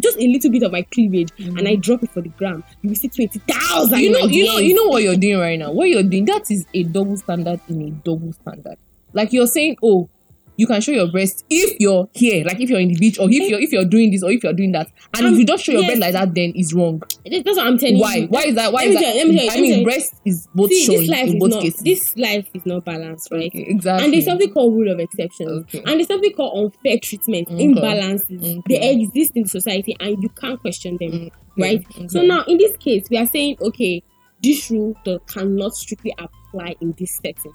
just 0.00 0.16
a 0.18 0.26
little 0.26 0.50
bit 0.50 0.62
of 0.62 0.72
my 0.72 0.82
cleavage 0.82 1.30
and 1.38 1.56
mm. 1.56 1.68
I 1.68 1.76
drop 1.76 2.02
it 2.02 2.10
for 2.10 2.20
the 2.20 2.28
gram, 2.30 2.64
you 2.82 2.90
will 2.90 2.96
see 2.96 3.08
twenty 3.08 3.38
thousand. 3.40 4.00
You 4.00 4.10
know, 4.10 4.26
you 4.26 4.46
know, 4.46 4.58
you 4.58 4.74
know 4.74 4.88
what 4.88 5.02
you're 5.02 5.16
doing 5.16 5.38
right 5.38 5.58
now. 5.58 5.72
What 5.72 5.88
you're 5.88 6.02
doing 6.02 6.24
that 6.26 6.50
is 6.50 6.66
a 6.74 6.82
double 6.84 7.16
standard 7.16 7.60
in 7.68 7.82
a 7.82 7.90
double 7.90 8.32
standard. 8.32 8.76
Like 9.12 9.32
you're 9.32 9.46
saying, 9.46 9.76
oh, 9.82 10.08
you 10.56 10.66
can 10.66 10.80
show 10.80 10.92
your 10.92 11.10
breast 11.10 11.44
if 11.50 11.76
you're 11.80 12.08
here, 12.14 12.44
like 12.44 12.60
if 12.60 12.70
you're 12.70 12.80
in 12.80 12.88
the 12.88 12.96
beach, 12.96 13.18
or 13.18 13.28
if 13.30 13.48
you're 13.50 13.60
if 13.60 13.72
you're 13.72 13.84
doing 13.84 14.10
this, 14.10 14.22
or 14.22 14.30
if 14.30 14.42
you're 14.44 14.52
doing 14.52 14.72
that, 14.72 14.88
and 15.14 15.26
Um, 15.26 15.32
if 15.32 15.38
you 15.40 15.44
just 15.46 15.64
show 15.64 15.72
your 15.72 15.80
yes. 15.82 15.90
breast 15.90 16.00
like 16.00 16.12
that, 16.12 16.34
then 16.34 16.52
it's 16.54 16.72
wrong. 16.72 17.02
That's 17.24 17.44
what 17.56 17.66
I'm 17.66 17.78
telling 17.78 17.98
Why? 17.98 18.14
you. 18.16 18.26
Why 18.28 18.42
is 18.44 18.54
that? 18.54 18.72
Why 18.72 18.84
is 18.84 18.94
that? 18.94 19.00
tell 19.02 19.12
you, 19.14 19.18
let 19.18 19.28
me 19.28 19.36
tell 19.36 19.44
you, 19.44 19.50
I 19.52 19.60
mean, 19.76 19.84
breast 19.84 20.14
is 20.24 20.48
both 20.54 20.70
See, 20.70 20.84
shown 20.84 20.96
this 21.00 21.08
life 21.08 21.28
in 21.28 21.34
is 21.36 21.40
both 21.40 21.50
not 21.50 21.62
cases. 21.62 21.80
this 21.82 22.16
life 22.16 22.46
is 22.54 22.66
not 22.66 22.84
balanced, 22.84 23.28
right? 23.32 23.46
Okay, 23.46 23.64
exactly. 23.68 24.04
And 24.04 24.14
there's 24.14 24.24
something 24.24 24.52
called 24.52 24.74
rule 24.74 24.92
of 24.92 25.00
exceptions. 25.00 25.50
Okay. 25.64 25.78
And 25.86 25.94
there's 25.98 26.06
something 26.08 26.32
called 26.32 26.72
unfair 26.74 26.98
treatment, 26.98 27.48
Okay. 27.50 27.66
imbalances. 27.66 28.40
Okay. 28.42 28.62
They 28.68 28.90
exist 28.92 29.32
in 29.34 29.46
society 29.46 29.96
and 30.00 30.22
you 30.22 30.28
can't 30.28 30.60
question 30.60 30.96
them. 31.00 31.12
Okay. 31.12 31.30
Right? 31.56 32.10
So 32.10 32.22
now 32.22 32.44
in 32.46 32.58
this 32.58 32.76
case, 32.76 33.06
we 33.10 33.16
are 33.16 33.26
saying, 33.26 33.56
okay, 33.60 34.02
this 34.42 34.70
rule 34.70 34.94
cannot 35.26 35.74
strictly 35.74 36.14
apply 36.18 36.76
in 36.80 36.94
this 36.98 37.18
setting. 37.22 37.52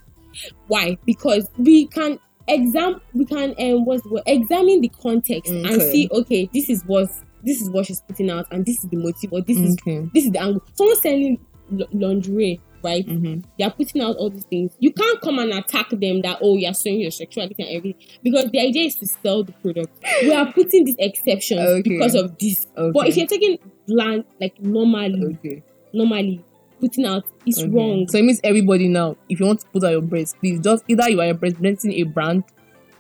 Why? 0.67 0.97
Because 1.05 1.49
we 1.57 1.87
can 1.87 2.19
exam 2.53 3.01
we 3.13 3.25
can 3.25 3.55
um 3.59 3.85
what's 3.85 4.03
the 4.03 4.09
word? 4.09 4.23
examine 4.25 4.81
the 4.81 4.89
context 5.01 5.51
and 5.51 5.81
see, 5.81 6.07
okay, 6.11 6.49
this 6.53 6.69
is 6.69 6.83
what 6.85 7.09
this 7.43 7.61
is 7.61 7.69
what 7.69 7.85
she's 7.85 8.01
putting 8.01 8.29
out 8.29 8.45
and 8.51 8.65
this 8.65 8.83
is 8.83 8.89
the 8.89 8.97
motive 8.97 9.31
or 9.31 9.41
this 9.41 9.57
is 9.57 9.75
this 10.13 10.25
is 10.25 10.31
the 10.31 10.39
angle. 10.41 10.61
Someone 10.73 10.95
selling 10.97 11.37
l- 11.79 11.87
lingerie, 11.93 12.59
right? 12.83 13.05
Mhm. 13.07 13.43
They 13.57 13.63
are 13.63 13.71
putting 13.71 14.01
out 14.01 14.17
all 14.17 14.29
these 14.29 14.43
things. 14.45 14.71
You 14.79 14.91
can't 14.91 15.21
come 15.21 15.39
and 15.39 15.53
attack 15.53 15.89
them 15.89 16.21
that 16.23 16.39
oh 16.41 16.57
you're 16.57 16.73
showing 16.73 16.99
your 16.99 17.11
sexuality 17.11 17.55
and 17.63 17.69
everything 17.77 18.01
because 18.23 18.49
the 18.51 18.59
idea 18.59 18.83
is 18.87 18.95
to 18.95 19.05
sell 19.07 19.43
the 19.43 19.53
product. 19.53 19.91
We 20.23 20.33
are 20.33 20.51
putting 20.51 20.85
these 20.85 20.95
exceptions 20.99 21.61
Okay. 21.61 21.81
because 21.89 22.15
of 22.15 22.37
this. 22.37 22.65
But 22.75 23.07
if 23.07 23.15
you're 23.17 23.27
taking 23.27 23.57
land 23.87 24.25
like 24.41 24.59
normally, 24.61 25.37
Okay. 25.39 25.63
normally 25.93 26.43
putting 26.79 27.05
out 27.05 27.25
is 27.45 27.59
Okay. 27.59 27.69
wrong. 27.69 28.07
So 28.07 28.17
it 28.17 28.23
means 28.25 28.39
everybody 28.43 28.87
now, 28.87 29.15
if 29.29 29.39
you 29.39 29.45
want 29.45 29.61
to 29.61 29.67
put 29.67 29.83
out 29.83 29.91
your 29.91 30.01
breast, 30.01 30.37
please 30.39 30.59
just 30.59 30.83
either 30.87 31.09
you 31.09 31.19
are 31.21 31.27
representing 31.33 31.93
a 31.93 32.03
brand 32.03 32.43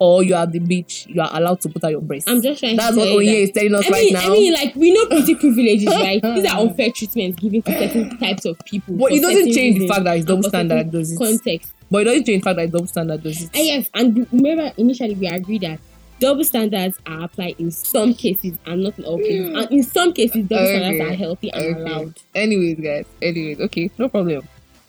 or 0.01 0.23
you 0.23 0.33
are 0.33 0.43
at 0.43 0.51
the 0.53 0.59
beach, 0.59 1.05
you 1.09 1.19
are 1.21 1.29
allowed 1.33 1.59
to 1.61 1.67
put 1.69 1.83
out 1.83 1.91
your 1.91 1.99
breast. 2.01 2.29
I'm 2.29 2.41
just 2.41 2.61
trying 2.61 2.77
That's 2.77 2.93
to 2.95 2.99
what 2.99 3.09
Oye 3.09 3.25
that. 3.25 3.31
is 3.35 3.51
telling 3.51 3.75
us 3.75 3.85
I 3.85 3.89
right 3.89 4.09
now. 4.13 4.27
I 4.27 4.29
mean, 4.29 4.53
like 4.53 4.75
we 4.75 4.93
know 4.93 5.05
pretty 5.07 5.35
privileges, 5.35 5.87
right? 5.93 6.21
These 6.21 6.45
are 6.45 6.59
unfair 6.61 6.89
treatments 6.91 7.39
given 7.41 7.61
to 7.63 7.71
certain 7.71 8.17
types 8.19 8.45
of 8.45 8.57
people. 8.65 8.95
But 8.95 9.11
it 9.11 9.21
doesn't 9.21 9.51
change 9.53 9.79
the 9.79 9.87
fact 9.87 10.03
that 10.05 10.15
it's 10.17 10.25
double 10.25 10.43
standard, 10.43 10.89
does 10.91 11.11
it? 11.11 11.17
Context. 11.17 11.73
but 11.91 12.01
it 12.01 12.05
doesn't 12.05 12.25
change 12.25 12.39
the 12.39 12.43
fact 12.45 12.55
that 12.55 12.63
it's 12.65 12.71
double 12.71 12.87
standard, 12.87 13.23
does 13.23 13.41
it? 13.41 13.49
And 13.53 13.65
yes, 13.65 13.89
and 13.93 14.27
remember 14.31 14.71
initially 14.77 15.15
we 15.15 15.27
agreed 15.27 15.61
that 15.61 15.79
double 16.19 16.43
standards 16.43 16.97
are 17.05 17.23
applied 17.23 17.55
in 17.59 17.71
some 17.71 18.13
cases 18.13 18.57
and 18.65 18.83
not 18.83 18.97
in 18.99 19.05
all 19.05 19.17
cases. 19.17 19.47
And 19.55 19.71
in 19.71 19.83
some 19.83 20.13
cases, 20.13 20.45
double 20.47 20.63
Okay. 20.63 20.77
standards 20.79 21.09
are 21.09 21.13
healthy 21.13 21.51
and 21.51 21.61
Okay. 21.75 21.81
allowed. 21.81 22.13
Anyways, 22.35 22.79
guys. 22.79 23.05
Anyways, 23.21 23.59
okay, 23.61 23.89
no 23.97 24.09
problem. 24.09 24.47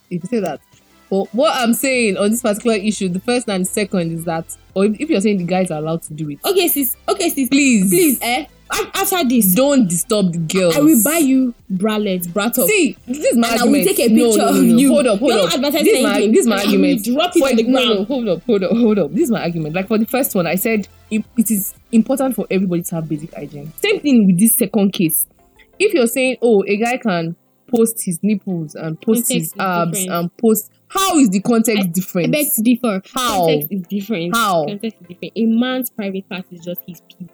If 0.09 0.23
you 0.23 0.29
say 0.29 0.39
that. 0.41 0.59
But 1.09 1.33
what 1.33 1.53
I'm 1.55 1.73
saying 1.73 2.15
on 2.17 2.31
this 2.31 2.41
particular 2.41 2.77
issue, 2.77 3.09
the 3.09 3.19
first 3.19 3.49
and 3.49 3.67
second 3.67 4.13
is 4.13 4.23
that, 4.25 4.45
or 4.73 4.85
if, 4.85 4.99
if 4.99 5.09
you're 5.09 5.19
saying 5.21 5.37
the 5.39 5.43
guys 5.43 5.69
are 5.69 5.79
allowed 5.79 6.03
to 6.03 6.13
do 6.13 6.29
it, 6.29 6.39
Okay, 6.45 6.67
sis. 6.69 6.95
Okay, 7.09 7.29
sis. 7.29 7.49
please, 7.49 7.89
Please, 7.89 8.17
eh? 8.21 8.45
After 8.73 9.27
this, 9.27 9.53
don't 9.55 9.87
disturb 9.89 10.31
the 10.31 10.37
girls. 10.39 10.75
I 10.77 10.79
will 10.79 11.03
buy 11.03 11.17
you 11.17 11.53
bralettes, 11.73 12.31
bra 12.31 12.49
top. 12.49 12.67
See, 12.67 12.95
this 13.07 13.25
is 13.25 13.37
my 13.37 13.49
And 13.49 13.59
I 13.59 13.63
will 13.65 13.75
argument. 13.75 13.97
take 13.97 14.09
a 14.11 14.13
No, 14.13 14.25
picture 14.25 14.37
no, 14.45 14.51
no, 14.51 14.57
of 14.59 14.79
you. 14.79 14.87
Hold 14.89 15.07
up, 15.07 15.19
hold 15.19 15.31
Don't 15.31 15.47
up. 15.47 15.53
advertise 15.55 15.83
This 15.83 15.97
is 15.97 16.03
my, 16.03 16.19
this 16.27 16.37
is 16.39 16.47
my 16.47 16.55
I 16.55 16.59
argument. 16.65 17.03
drop 17.05 17.35
it 17.35 17.39
For- 17.39 17.49
on 17.49 17.55
the 17.55 17.63
no, 17.63 17.79
no, 17.79 17.93
ground. 17.93 18.07
hold 18.07 18.27
up, 18.29 18.43
hold 18.45 18.63
up, 18.63 18.71
hold 18.71 18.99
up. 18.99 19.11
This 19.11 19.23
is 19.23 19.31
my 19.31 19.41
argument. 19.41 19.75
Like 19.75 19.87
for 19.87 19.97
the 19.97 20.05
first 20.05 20.35
one, 20.35 20.47
I 20.47 20.55
said 20.55 20.87
it, 21.09 21.25
it 21.37 21.51
is 21.51 21.73
important 21.91 22.35
for 22.35 22.45
everybody 22.49 22.83
to 22.83 22.95
have 22.95 23.09
basic 23.09 23.33
hygiene. 23.33 23.71
Same 23.81 23.99
thing 23.99 24.25
with 24.27 24.39
this 24.39 24.55
second 24.55 24.93
case. 24.93 25.25
If 25.79 25.93
you're 25.93 26.07
saying, 26.07 26.37
oh, 26.41 26.63
a 26.67 26.77
guy 26.77 26.97
can 26.97 27.35
post 27.75 28.03
his 28.05 28.19
nipples 28.21 28.75
and 28.75 28.99
post 29.01 29.27
Context 29.27 29.33
his 29.33 29.53
abs 29.59 29.91
different. 29.99 30.11
and 30.11 30.37
post, 30.37 30.71
how 30.87 31.17
is 31.17 31.29
the 31.29 31.41
context 31.41 31.83
I 31.83 31.87
different? 31.87 32.27
I 32.27 32.31
beg 32.31 32.47
to 32.55 32.61
differ. 32.61 33.01
How? 33.13 33.45
Context 33.47 33.67
is 33.71 33.81
different. 33.89 34.35
How? 34.35 34.65
Context 34.65 34.97
is 35.01 35.07
different. 35.07 35.33
A 35.35 35.45
man's 35.45 35.89
private 35.89 36.29
part 36.29 36.45
is 36.51 36.63
just 36.63 36.81
his 36.87 37.01
pee. 37.01 37.27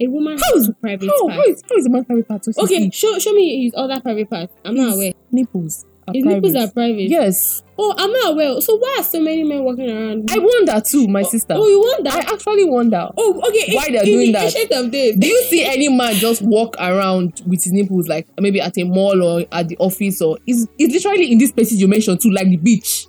A 0.00 0.06
woman 0.08 0.38
How 0.38 0.54
has 0.56 0.66
two 0.66 0.72
private 0.74 1.08
how, 1.08 1.28
parts. 1.28 1.34
how 1.36 1.42
is 1.52 1.62
how 1.68 1.76
is 1.76 1.86
a 1.86 1.90
man 1.90 2.04
private 2.04 2.28
part? 2.28 2.42
to 2.44 2.52
okay, 2.62 2.90
show 2.90 3.18
show 3.18 3.32
me 3.32 3.64
his 3.64 3.72
other 3.76 4.00
private 4.00 4.28
parts. 4.30 4.52
I'm 4.64 4.74
not 4.74 4.94
aware. 4.94 5.12
Nipples. 5.30 5.84
Are 6.08 6.14
His 6.14 6.24
private. 6.24 6.42
nipples 6.42 6.56
are 6.68 6.72
private. 6.72 7.08
Yes, 7.08 7.62
Oh, 7.78 7.94
I'm 7.96 8.10
not 8.12 8.32
aware. 8.32 8.60
So 8.60 8.76
why 8.76 8.96
are 8.98 9.04
so 9.04 9.20
many 9.20 9.44
men 9.44 9.62
walking 9.64 9.88
around? 9.88 10.30
I 10.32 10.38
wonder 10.38 10.80
too, 10.84 11.06
my 11.08 11.22
sister. 11.22 11.54
Oh, 11.56 11.66
you 11.66 11.80
wonder? 11.80 12.10
I 12.10 12.18
actually 12.34 12.64
wonder. 12.64 13.08
oh, 13.16 13.40
okay. 13.48 13.72
why 13.74 13.86
in- 13.86 13.92
they're 13.92 14.02
in 14.02 14.06
doing 14.08 14.32
the 14.32 14.66
that. 14.68 14.90
days. 14.90 15.16
Do 15.16 15.26
you 15.28 15.42
see 15.44 15.64
any 15.64 15.88
man 15.88 16.14
just 16.14 16.42
walk 16.42 16.74
around 16.78 17.40
with 17.46 17.62
his 17.62 17.72
nipples 17.72 18.08
like 18.08 18.26
maybe 18.40 18.60
at 18.60 18.76
a 18.78 18.84
mall 18.84 19.22
or 19.22 19.44
at 19.52 19.68
the 19.68 19.76
office 19.78 20.20
or 20.20 20.38
it's, 20.46 20.66
it's 20.78 20.92
literally 20.92 21.30
in 21.30 21.38
these 21.38 21.52
places 21.52 21.80
you 21.80 21.86
mentioned 21.88 22.20
too, 22.20 22.30
like 22.30 22.48
the 22.48 22.56
beach, 22.56 23.06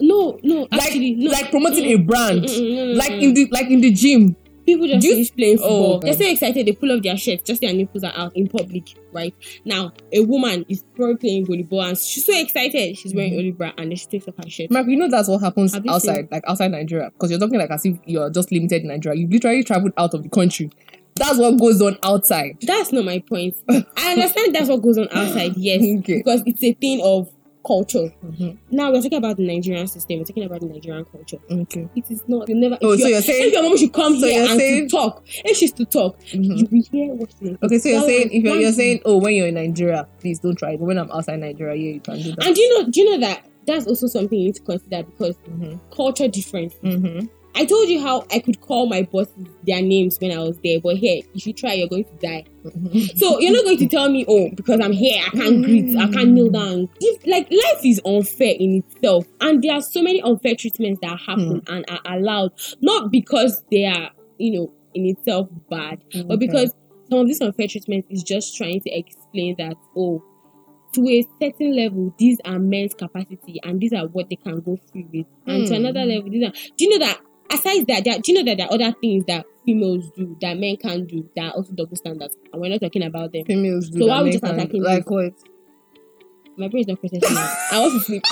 No, 0.00 0.38
no. 0.42 0.66
like 0.72 0.80
Actually, 0.82 1.14
no. 1.16 1.30
like 1.30 1.50
promoting 1.50 1.84
a 1.84 1.96
brand, 1.96 2.44
Mm, 2.44 2.48
mm, 2.48 2.96
like 2.96 3.12
in 3.12 3.34
the 3.34 3.48
like 3.52 3.66
in 3.66 3.80
the 3.82 3.90
gym. 3.92 4.34
People 4.74 4.86
just 4.88 5.06
finish 5.06 5.34
playing 5.36 5.58
football. 5.58 5.94
Oh, 5.96 5.98
They're 6.00 6.12
so 6.14 6.26
excited 6.30 6.66
they 6.66 6.72
pull 6.72 6.92
off 6.92 7.02
their 7.02 7.16
shirts, 7.16 7.42
just 7.44 7.60
their 7.60 7.72
nipples 7.72 8.04
are 8.04 8.12
out 8.16 8.36
in 8.36 8.48
public, 8.48 8.94
right? 9.12 9.34
Now, 9.64 9.92
a 10.12 10.20
woman 10.20 10.64
is 10.68 10.84
probably 10.94 11.16
playing 11.16 11.46
volleyball 11.46 11.88
and 11.88 11.98
she's 11.98 12.24
so 12.26 12.38
excited. 12.38 12.96
She's 12.98 13.14
wearing 13.14 13.32
Mm-hmm. 13.32 13.38
only 13.38 13.50
bra 13.52 13.72
and 13.78 13.90
then 13.90 13.96
she 13.96 14.06
takes 14.06 14.28
off 14.28 14.34
her 14.42 14.48
shirt. 14.50 14.70
Mark, 14.70 14.86
you 14.86 14.96
know 14.96 15.08
that's 15.08 15.28
what 15.28 15.40
happens 15.40 15.74
you 15.74 15.90
outside, 15.90 16.28
like 16.30 16.42
outside 16.46 16.70
Nigeria, 16.72 17.10
because 17.10 17.30
you're 17.30 17.40
talking 17.40 17.58
like 17.58 17.70
as 17.70 17.84
if 17.84 17.96
you're 18.04 18.30
just 18.30 18.50
limited 18.52 18.82
in 18.82 18.88
Nigeria. 18.88 19.18
You've 19.18 19.30
literally 19.30 19.64
traveled 19.64 19.92
out 19.96 20.14
of 20.14 20.22
the 20.22 20.28
country. 20.28 20.70
That's 21.16 21.38
what 21.38 21.58
goes 21.58 21.82
on 21.82 21.98
outside. 22.02 22.56
That's 22.62 22.92
not 22.92 23.04
my 23.04 23.18
point. 23.18 23.54
I 23.68 24.12
understand 24.12 24.54
that's 24.54 24.68
what 24.68 24.80
goes 24.82 24.96
on 24.96 25.08
outside, 25.12 25.52
yes, 25.56 25.82
Okay. 26.00 26.18
because 26.18 26.42
it's 26.46 26.62
a 26.62 26.72
thing 26.72 27.00
of 27.02 27.28
culture. 27.66 28.12
Mhm. 28.24 28.56
Now 28.70 28.90
we're 28.92 29.02
talking 29.02 29.18
about 29.18 29.36
the 29.36 29.46
Nigerian 29.46 29.86
system. 29.86 30.18
We're 30.18 30.24
talking 30.24 30.44
about 30.44 30.60
the 30.60 30.66
Nigerian 30.68 31.04
culture. 31.04 31.38
Okay. 31.50 31.88
It 31.94 32.04
is 32.10 32.22
not. 32.26 32.48
You 32.48 32.54
never. 32.54 32.78
Oh, 32.82 32.96
so 32.96 33.00
your- 33.00 33.08
you're 33.10 33.22
saying- 33.22 33.48
if 33.48 33.52
your 33.52 33.62
mom 33.62 33.76
should 33.76 33.92
come 33.92 34.18
so 34.18 34.26
here 34.26 34.40
you're 34.42 34.50
and 34.50 34.60
saying- 34.60 34.88
to 34.88 34.96
talk, 34.96 35.22
if 35.44 35.56
she's 35.56 35.72
to 35.72 35.84
talk, 35.84 36.18
Mhm. 36.32 36.58
you 36.58 36.68
will 36.70 36.82
hear 36.90 37.14
what 37.14 37.30
she's 37.38 37.56
Okay, 37.62 37.78
so 37.78 37.88
you're 37.88 38.00
saying 38.02 38.30
if 38.32 38.42
you're, 38.44 38.56
you're 38.60 38.72
saying 38.72 39.00
oh 39.04 39.18
when 39.18 39.34
you're 39.34 39.48
in 39.48 39.54
Nigeria, 39.54 40.06
please 40.20 40.38
don't 40.38 40.56
try 40.56 40.72
it. 40.72 40.78
But 40.78 40.86
when 40.86 40.98
I'm 40.98 41.10
outside 41.10 41.40
Nigeria, 41.40 41.74
yeah, 41.76 41.94
you 41.94 42.00
can 42.00 42.16
do 42.22 42.30
that. 42.34 42.46
And 42.46 42.54
do 42.54 42.60
you 42.62 42.78
know? 42.82 42.88
Do 42.90 43.00
you 43.00 43.10
know 43.10 43.18
that 43.26 43.44
that's 43.66 43.86
also 43.86 44.06
something 44.06 44.38
you 44.38 44.46
need 44.46 44.54
to 44.56 44.62
consider 44.62 45.02
because 45.02 45.36
Mhm. 45.48 45.78
culture 45.90 46.28
difference. 46.28 46.74
I 47.54 47.64
told 47.64 47.88
you 47.88 48.00
how 48.00 48.24
I 48.30 48.38
could 48.38 48.60
call 48.60 48.86
my 48.86 49.02
bosses 49.02 49.46
their 49.66 49.82
names 49.82 50.16
when 50.20 50.30
I 50.32 50.38
was 50.38 50.58
there, 50.62 50.80
but 50.80 50.96
here, 50.96 51.22
if 51.34 51.46
you 51.46 51.52
try, 51.52 51.72
you're 51.74 51.88
going 51.88 52.04
to 52.04 52.16
die. 52.20 52.44
So 53.16 53.38
you're 53.40 53.52
not 53.52 53.64
going 53.64 53.78
to 53.78 53.88
tell 53.88 54.08
me, 54.10 54.24
oh, 54.28 54.50
because 54.54 54.80
I'm 54.80 54.92
here, 54.92 55.22
I 55.26 55.30
can't 55.30 55.62
greet, 55.62 55.96
I 55.98 56.08
can't 56.08 56.30
kneel 56.32 56.50
down. 56.50 56.88
If- 57.00 57.26
Like 57.26 57.50
life 57.50 57.84
is 57.84 58.00
unfair 58.04 58.54
in 58.58 58.82
itself, 58.84 59.26
and 59.40 59.62
there 59.62 59.74
are 59.74 59.80
so 59.82 60.02
many 60.02 60.20
unfair 60.22 60.54
treatments 60.54 61.00
that 61.02 61.18
happen 61.26 61.62
and 61.68 61.84
are 61.88 62.00
allowed, 62.16 62.52
not 62.80 63.10
because 63.10 63.62
they 63.70 63.84
are, 63.86 64.10
you 64.38 64.52
know, 64.52 64.72
in 64.94 65.06
itself 65.06 65.48
bad, 65.70 66.02
but 66.28 66.38
because 66.38 66.72
some 67.08 67.20
of 67.20 67.28
this 67.28 67.40
unfair 67.40 67.66
treatment 67.68 68.04
is 68.10 68.22
just 68.22 68.56
trying 68.56 68.80
to 68.82 68.90
explain 68.90 69.56
that, 69.58 69.76
oh, 69.96 70.22
to 70.94 71.08
a 71.08 71.24
certain 71.40 71.76
level, 71.76 72.12
these 72.18 72.38
are 72.44 72.58
men's 72.58 72.94
capacity 72.94 73.60
and 73.62 73.80
these 73.80 73.92
are 73.92 74.06
what 74.08 74.28
they 74.28 74.36
can 74.36 74.60
go 74.60 74.76
through 74.90 75.08
with. 75.12 75.26
And 75.46 75.64
to 75.68 75.74
Hmm. 75.74 75.84
another 75.84 76.04
level, 76.04 76.30
these 76.30 76.44
are 76.44 76.52
do 76.76 76.84
you 76.84 76.90
know 76.98 77.06
that 77.06 77.20
aside 77.52 77.86
that, 77.88 78.04
there, 78.04 78.18
do 78.18 78.32
you 78.32 78.38
know 78.38 78.44
that 78.50 78.56
there 78.58 78.66
are 78.66 78.72
other 78.74 78.92
things 79.00 79.24
that 79.26 79.46
females 79.66 80.10
do 80.16 80.36
that 80.40 80.56
men 80.58 80.76
can't 80.76 81.06
do 81.06 81.28
that 81.36 81.44
are 81.46 81.50
also 81.52 81.72
double 81.72 81.96
standards? 81.96 82.36
And 82.52 82.60
we're 82.60 82.70
not 82.70 82.80
talking 82.80 83.02
about 83.02 83.32
them. 83.32 83.44
Females 83.44 83.90
do 83.90 84.00
So 84.00 84.06
why 84.06 84.18
you 84.18 84.24
make 84.24 84.32
just 84.34 84.44
attacking 84.44 84.82
like 84.82 85.04
this? 85.04 85.10
what? 85.10 85.32
My 86.56 86.68
brain 86.68 86.82
is 86.82 86.88
not 86.88 87.00
processing. 87.00 87.36
I 87.72 87.80
want 87.80 87.92
to 87.94 88.00
sleep. 88.00 88.22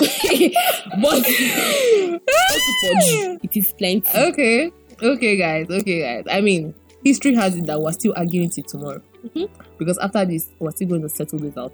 but 1.01 1.23
it 3.43 3.57
is 3.57 3.73
plenty. 3.73 4.07
Okay, 4.15 4.71
okay, 5.01 5.37
guys, 5.37 5.67
okay, 5.69 6.01
guys. 6.01 6.25
I 6.29 6.41
mean, 6.41 6.73
history 7.03 7.33
has 7.35 7.55
it 7.55 7.65
that 7.65 7.79
we're 7.81 7.91
still 7.93 8.13
arguing 8.15 8.49
till 8.49 8.63
tomorrow 8.65 9.01
Mhm. 9.25 9.49
because 9.77 9.97
after 9.97 10.25
this, 10.25 10.49
we're 10.59 10.71
still 10.71 10.87
going 10.89 11.01
to 11.01 11.09
settle 11.09 11.39
this 11.39 11.57
out. 11.57 11.73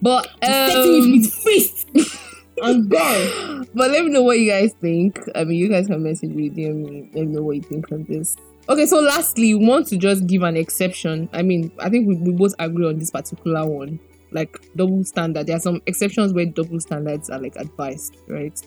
But 0.00 0.28
Setting 0.42 0.94
it 0.94 1.04
um, 1.04 1.12
with 1.12 1.32
fist 1.32 1.88
and 2.62 2.88
gone. 2.90 3.66
but 3.74 3.90
let 3.90 4.04
me 4.04 4.10
know 4.10 4.22
what 4.22 4.38
you 4.38 4.50
guys 4.50 4.72
think. 4.80 5.18
I 5.34 5.44
mean, 5.44 5.58
you 5.58 5.68
guys 5.68 5.86
can 5.86 6.02
message 6.02 6.30
me, 6.30 6.50
DM 6.50 6.74
me. 6.88 7.10
Let 7.14 7.26
me 7.26 7.34
know 7.34 7.42
what 7.42 7.56
you 7.56 7.62
think 7.62 7.90
of 7.90 8.06
this. 8.06 8.36
Okay, 8.68 8.86
so 8.86 9.00
lastly, 9.00 9.54
we 9.54 9.66
want 9.66 9.86
to 9.88 9.96
just 9.96 10.26
give 10.26 10.42
an 10.42 10.56
exception. 10.56 11.28
I 11.32 11.42
mean, 11.42 11.72
I 11.78 11.88
think 11.90 12.06
we, 12.06 12.14
we 12.16 12.32
both 12.32 12.54
agree 12.58 12.86
on 12.86 12.98
this 12.98 13.10
particular 13.10 13.66
one, 13.66 13.98
like 14.30 14.56
double 14.76 15.02
standard. 15.04 15.46
There 15.48 15.56
are 15.56 15.60
some 15.60 15.82
exceptions 15.86 16.32
where 16.32 16.46
double 16.46 16.78
standards 16.80 17.28
are 17.28 17.40
like 17.40 17.56
advised, 17.56 18.16
right? 18.28 18.58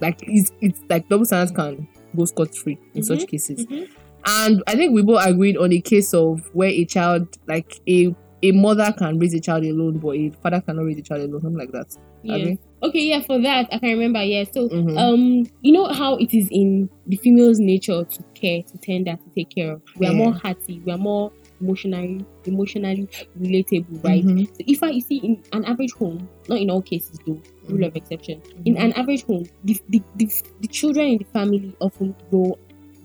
Like 0.00 0.18
it's 0.22 0.50
it's 0.60 0.80
like 0.88 1.08
double 1.08 1.24
standards 1.26 1.54
can 1.54 1.86
go 2.16 2.24
scot 2.24 2.54
free 2.54 2.78
in 2.94 3.02
such 3.02 3.20
Mhm, 3.20 3.28
cases. 3.28 3.66
mhm. 3.66 3.88
And 4.26 4.62
I 4.66 4.74
think 4.74 4.94
we 4.94 5.02
both 5.02 5.24
agreed 5.24 5.58
on 5.58 5.70
a 5.72 5.80
case 5.80 6.14
of 6.14 6.48
where 6.54 6.70
a 6.70 6.84
child, 6.86 7.28
like 7.46 7.78
a 7.86 8.14
a 8.42 8.52
mother 8.52 8.92
can 8.96 9.18
raise 9.18 9.34
a 9.34 9.40
child 9.40 9.64
alone, 9.64 9.98
but 9.98 10.16
a 10.16 10.30
father 10.42 10.60
cannot 10.62 10.84
raise 10.86 10.98
a 10.98 11.02
child 11.02 11.22
alone, 11.22 11.40
something 11.42 11.58
like 11.58 11.72
that. 11.72 11.96
Yeah. 12.22 12.54
Okay, 12.84 13.08
yeah, 13.08 13.20
for 13.22 13.40
that 13.40 13.66
I 13.72 13.78
can 13.78 13.90
remember. 13.90 14.22
Yeah, 14.22 14.44
so 14.52 14.68
Mhm. 14.68 14.98
um, 14.98 15.46
you 15.62 15.72
know 15.72 15.86
how 15.86 16.16
it 16.16 16.34
is 16.34 16.48
in 16.50 16.90
the 17.06 17.16
female's 17.16 17.58
nature 17.58 18.04
to 18.04 18.24
care, 18.34 18.62
to 18.62 18.78
tender, 18.78 19.12
to 19.16 19.30
take 19.34 19.50
care 19.50 19.72
of. 19.72 19.82
We 19.96 20.06
are 20.06 20.12
Yeah. 20.12 20.18
more 20.18 20.32
hearty. 20.32 20.80
We 20.84 20.92
are 20.92 20.98
more 20.98 21.32
emotionally, 21.60 22.26
emotionally 22.44 23.08
relatable, 23.40 24.04
right? 24.04 24.22
Mhm. 24.24 24.46
So 24.48 24.64
if 24.66 24.82
I 24.82 24.90
you 24.90 25.00
see 25.00 25.16
in 25.16 25.42
an 25.52 25.64
average 25.64 25.92
home, 25.94 26.28
not 26.48 26.58
in 26.60 26.68
all 26.70 26.82
cases 26.82 27.18
though, 27.26 27.40
rule 27.68 27.78
Mm-hmm. 27.78 27.82
of 27.84 27.96
exception. 27.96 28.42
In 28.66 28.76
an 28.76 28.92
average 28.92 29.24
home, 29.24 29.44
the, 29.64 29.76
the, 29.88 30.02
the, 30.16 30.28
the 30.60 30.68
children 30.68 31.06
in 31.08 31.18
the 31.18 31.24
family 31.32 31.74
often 31.80 32.14
grow 32.30 32.58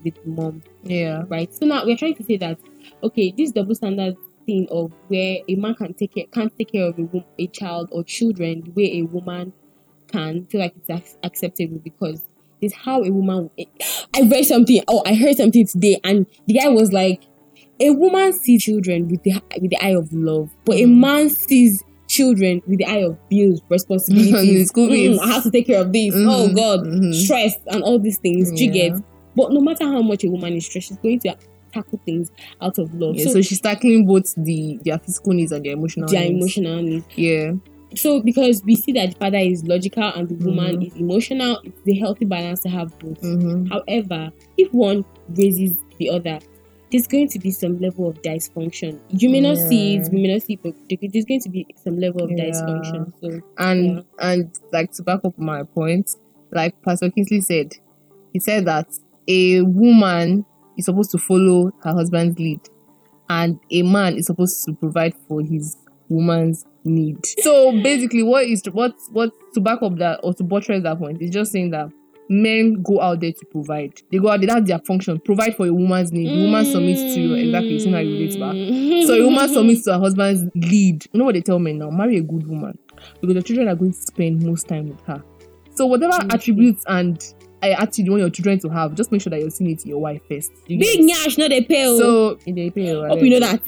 with 0.04 0.14
mom, 0.26 0.62
Yeah. 0.84 1.24
right? 1.28 1.52
So 1.54 1.64
now 1.66 1.86
we're 1.86 1.96
trying 1.96 2.16
to 2.16 2.22
say 2.24 2.36
that 2.38 2.58
okay, 3.02 3.32
this 3.36 3.52
double 3.52 3.74
standard 3.74 4.16
thing 4.46 4.66
of 4.70 4.92
where 5.08 5.38
a 5.48 5.54
man 5.54 5.74
can 5.74 5.94
take 5.94 6.14
care 6.14 6.24
can't 6.32 6.52
take 6.58 6.72
care 6.72 6.86
of 6.88 6.98
a, 6.98 7.24
a 7.38 7.46
child 7.48 7.88
or 7.92 8.02
children 8.04 8.62
the 8.64 8.70
way 8.72 8.98
a 8.98 9.02
woman 9.02 9.52
can 10.10 10.46
feel 10.46 10.60
like 10.60 10.74
it's 10.76 10.90
ac- 10.90 11.16
acceptable 11.22 11.78
because 11.78 12.22
it's 12.60 12.74
how 12.74 13.02
a 13.02 13.10
woman. 13.10 13.50
I 14.14 14.22
read 14.22 14.44
something. 14.44 14.82
Oh, 14.88 15.02
I 15.06 15.14
heard 15.14 15.36
something 15.36 15.66
today, 15.66 15.98
and 16.04 16.26
the 16.46 16.54
guy 16.54 16.68
was 16.68 16.92
like, 16.92 17.22
"A 17.80 17.90
woman 17.90 18.32
sees 18.32 18.64
children 18.64 19.08
with 19.08 19.22
the 19.22 19.40
with 19.60 19.70
the 19.70 19.78
eye 19.82 19.94
of 19.96 20.12
love, 20.12 20.50
but 20.64 20.76
a 20.76 20.84
Mm. 20.84 20.96
man 20.98 21.28
sees." 21.30 21.82
Children 22.08 22.60
with 22.66 22.78
the 22.80 22.86
eye 22.86 23.04
of 23.04 23.16
bills, 23.28 23.62
responsibilities. 23.68 24.72
Mm. 24.76 25.18
I 25.20 25.28
have 25.28 25.44
to 25.44 25.50
take 25.52 25.68
care 25.68 25.80
of 25.80 25.92
this. 25.92 26.12
Mhm, 26.12 26.26
Oh 26.28 26.52
God, 26.52 26.80
mhm. 26.84 27.14
stress 27.14 27.54
and 27.68 27.84
all 27.84 28.00
these 28.00 28.18
things. 28.18 28.50
Do 28.50 28.64
you 28.64 28.72
Yeah. 28.72 28.88
get? 28.88 29.02
But 29.36 29.52
no 29.52 29.60
matter 29.60 29.84
how 29.84 30.02
much 30.02 30.24
a 30.24 30.28
woman 30.28 30.54
is 30.54 30.66
stressed, 30.66 30.88
she's 30.88 30.96
going 30.96 31.20
to 31.20 31.36
tackle 31.72 32.00
things 32.04 32.32
out 32.60 32.78
of 32.78 32.92
love. 32.94 33.14
Yeah, 33.14 33.26
so, 33.26 33.34
so, 33.34 33.42
she's 33.42 33.60
tackling 33.60 34.06
both 34.06 34.34
the 34.36 34.80
their 34.84 34.98
physical 34.98 35.34
needs 35.34 35.52
and 35.52 35.64
their 35.64 35.74
emotional 35.74 36.08
their 36.08 36.22
needs. 36.28 36.34
emotional 36.56 36.82
needs. 36.82 37.04
Yeah. 37.14 37.52
So 37.96 38.22
because 38.22 38.62
we 38.64 38.76
see 38.76 38.92
that 38.92 39.10
the 39.12 39.16
father 39.16 39.38
is 39.38 39.64
logical 39.64 40.04
and 40.04 40.28
the 40.28 40.34
woman 40.44 40.76
Mhm. 40.78 40.86
is 40.86 40.96
emotional, 40.96 41.58
it's 41.64 41.80
the 41.84 41.94
healthy 41.94 42.24
balance 42.24 42.60
to 42.62 42.68
have 42.68 42.96
both. 42.98 43.20
Mm-hmm. 43.20 43.66
However, 43.66 44.30
if 44.56 44.72
one 44.72 45.04
raises 45.36 45.76
the 45.98 46.10
other, 46.10 46.38
there's 46.92 47.06
going 47.06 47.28
to 47.28 47.38
be 47.38 47.50
some 47.50 47.78
level 47.78 48.08
of 48.08 48.20
dysfunction. 48.22 48.98
You 49.10 49.30
may 49.30 49.40
not 49.40 49.58
see 49.58 49.96
it, 49.96 50.08
we 50.12 50.22
may 50.22 50.32
not 50.34 50.42
see 50.42 50.54
it, 50.54 50.60
but 50.62 50.74
there's 51.12 51.24
going 51.24 51.40
to 51.40 51.48
be 51.48 51.66
some 51.76 51.98
level 51.98 52.24
of 52.24 52.30
Yeah. 52.30 52.44
dysfunction. 52.50 53.12
So 53.20 53.40
And 53.58 53.84
Yeah. 53.96 54.00
and 54.20 54.50
like 54.72 54.92
to 54.92 55.02
back 55.02 55.20
up 55.24 55.36
my 55.38 55.62
point, 55.64 56.10
like 56.52 56.80
Pastor 56.82 57.10
Kingsley 57.10 57.40
said, 57.42 57.72
he 58.32 58.40
said 58.40 58.64
that 58.66 58.86
a 59.28 59.62
woman 59.62 60.44
is 60.76 60.84
supposed 60.86 61.10
to 61.12 61.18
follow 61.18 61.70
her 61.82 61.92
husband's 61.92 62.38
lead, 62.38 62.60
and 63.28 63.58
a 63.70 63.82
man 63.82 64.16
is 64.16 64.26
supposed 64.26 64.64
to 64.64 64.72
provide 64.74 65.14
for 65.28 65.42
his 65.42 65.76
woman's 66.08 66.64
need. 66.84 67.24
So 67.42 67.72
basically, 67.82 68.22
what 68.22 68.44
is 68.44 68.62
what 68.72 68.94
what 69.10 69.32
to 69.54 69.60
back 69.60 69.82
up 69.82 69.96
that 69.96 70.20
or 70.22 70.34
to 70.34 70.42
buttress 70.44 70.82
that 70.82 70.98
point 70.98 71.20
is 71.22 71.30
just 71.30 71.52
saying 71.52 71.70
that 71.70 71.90
men 72.28 72.80
go 72.82 73.00
out 73.00 73.20
there 73.20 73.32
to 73.32 73.46
provide. 73.46 73.92
They 74.12 74.18
go 74.18 74.28
out 74.28 74.40
there, 74.40 74.46
that's 74.48 74.68
their 74.68 74.78
function. 74.78 75.18
Provide 75.20 75.56
for 75.56 75.66
a 75.66 75.72
woman's 75.72 76.12
need. 76.12 76.28
The 76.28 76.44
woman 76.44 76.64
submits 76.64 77.14
to 77.14 77.34
exactly. 77.34 77.72
You 77.72 77.80
see 77.80 77.90
how 77.92 77.98
you 77.98 78.12
relate 78.12 78.38
back. 78.38 78.54
Mm. 78.54 79.06
So 79.06 79.14
a 79.14 79.24
woman 79.24 79.48
submits 79.52 79.84
to 79.84 79.94
her 79.94 79.98
husband's 79.98 80.48
lead. 80.54 81.06
You 81.12 81.18
know 81.18 81.24
what 81.24 81.34
they 81.34 81.40
tell 81.40 81.58
men 81.58 81.78
now? 81.78 81.90
Marry 81.90 82.18
a 82.18 82.22
good 82.22 82.46
woman 82.46 82.78
because 83.20 83.34
the 83.34 83.42
children 83.42 83.68
are 83.68 83.74
going 83.74 83.92
to 83.92 83.98
spend 83.98 84.44
most 84.44 84.68
time 84.68 84.88
with 84.90 85.00
her. 85.06 85.22
So 85.74 85.86
whatever 85.86 86.12
Mm-hmm. 86.18 86.30
attributes 86.32 86.84
and 86.86 87.34
uh, 87.62 87.66
attitude 87.78 88.06
you 88.06 88.12
want 88.12 88.20
your 88.22 88.30
children 88.30 88.58
to 88.60 88.68
have, 88.68 88.94
just 88.94 89.12
make 89.12 89.20
sure 89.20 89.30
that 89.30 89.40
you're 89.40 89.50
seeing 89.50 89.70
it 89.70 89.82
in 89.84 89.90
your 89.90 90.00
wife 90.00 90.22
first. 90.28 90.52
You 90.66 90.78
Big 90.78 91.00
nyash, 91.00 91.36
not 91.38 91.52
a 91.52 91.62
pill. 91.62 91.98
so 91.98 92.38
in 92.46 92.54
the 92.54 92.70
pay, 92.70 92.94
Hope 92.94 93.20
you 93.20 93.30
know 93.30 93.40
that. 93.40 93.60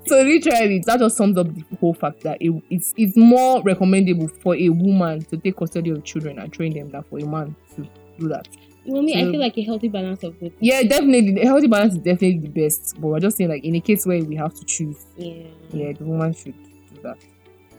so 0.06 0.16
literally, 0.22 0.82
that 0.86 0.98
just 0.98 1.16
sums 1.16 1.36
up 1.38 1.46
the 1.54 1.64
whole 1.78 1.94
fact 1.94 2.22
that 2.22 2.38
it, 2.40 2.50
it's 2.70 2.94
it's 2.96 3.16
more 3.16 3.62
recommendable 3.62 4.28
for 4.28 4.54
a 4.56 4.68
woman 4.70 5.22
to 5.26 5.36
take 5.36 5.56
custody 5.56 5.90
of 5.90 6.02
children 6.04 6.38
and 6.38 6.52
train 6.52 6.72
them 6.74 6.90
than 6.90 7.02
for 7.04 7.18
a 7.18 7.24
man 7.26 7.54
to 7.76 7.86
do 8.18 8.28
that. 8.28 8.48
well, 8.86 9.02
me, 9.02 9.14
I 9.20 9.30
feel 9.30 9.40
like 9.40 9.56
a 9.58 9.62
healthy 9.62 9.88
balance 9.88 10.22
of 10.22 10.38
both. 10.40 10.52
Yeah, 10.60 10.82
definitely. 10.82 11.40
A 11.42 11.46
healthy 11.46 11.66
balance 11.68 11.92
is 11.94 11.98
definitely 11.98 12.38
the 12.38 12.48
best. 12.48 12.94
But 13.00 13.08
we're 13.08 13.20
just 13.20 13.36
saying, 13.36 13.50
like, 13.50 13.64
in 13.64 13.74
a 13.76 13.80
case 13.80 14.06
where 14.06 14.22
we 14.24 14.36
have 14.36 14.54
to 14.54 14.64
choose, 14.64 15.06
Yeah. 15.16 15.42
yeah, 15.72 15.92
the 15.92 16.04
woman 16.04 16.32
should 16.34 16.54
do 16.94 17.00
that. 17.02 17.18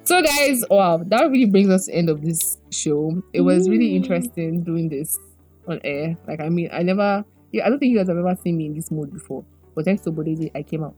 So, 0.04 0.22
guys, 0.22 0.64
wow, 0.70 1.02
that 1.08 1.30
really 1.32 1.46
brings 1.46 1.70
us 1.70 1.86
to 1.86 1.92
the 1.92 1.98
end 1.98 2.10
of 2.10 2.22
this 2.22 2.58
show. 2.72 3.22
It 3.34 3.42
was 3.42 3.70
really 3.70 3.92
Mm. 3.92 3.96
interesting 3.98 4.64
doing 4.64 4.90
this 4.90 5.18
on 5.68 5.80
air. 5.84 6.18
Like, 6.28 6.42
I 6.42 6.50
mean, 6.50 6.70
I 6.74 6.84
never, 6.84 7.24
yeah, 7.52 7.66
I 7.66 7.70
don't 7.70 7.80
think 7.80 7.92
you 7.92 7.98
guys 7.98 8.08
have 8.08 8.18
ever 8.18 8.36
seen 8.44 8.58
me 8.58 8.66
in 8.66 8.74
this 8.76 8.90
mode 8.92 9.14
before. 9.14 9.46
But 9.76 9.86
thanks 9.86 10.02
to 10.04 10.12
Bodezi, 10.12 10.52
I 10.56 10.64
came 10.64 10.84
out. 10.84 10.96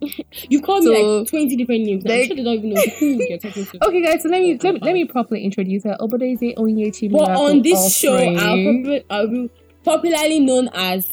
You 0.50 0.60
called 0.60 0.84
me 0.84 0.90
like 1.20 1.28
20 1.28 1.56
different 1.56 1.84
names. 1.84 2.04
I'm 2.04 2.10
Like- 2.10 2.26
sure 2.26 2.36
they 2.36 2.42
don't 2.44 2.54
even 2.58 2.70
know 2.70 2.82
who 2.98 3.06
you're 3.06 3.38
talking 3.38 3.64
to. 3.64 3.78
Okay, 3.88 4.02
guys, 4.02 4.22
so 4.22 4.28
let 4.28 4.42
me 4.42 4.58
let, 4.62 4.74
me- 4.74 4.80
let 4.82 4.92
me 4.92 5.04
properly 5.06 5.42
introduce 5.42 5.84
her. 5.84 5.96
Obodeze 6.00 6.54
Onyechi. 6.56 7.10
But 7.10 7.30
on 7.30 7.62
this 7.62 7.96
show, 7.96 8.14
I'll, 8.16 8.56
popu- 8.56 9.04
I'll 9.08 9.28
be 9.28 9.50
popularly 9.84 10.40
known 10.40 10.68
as 10.74 11.08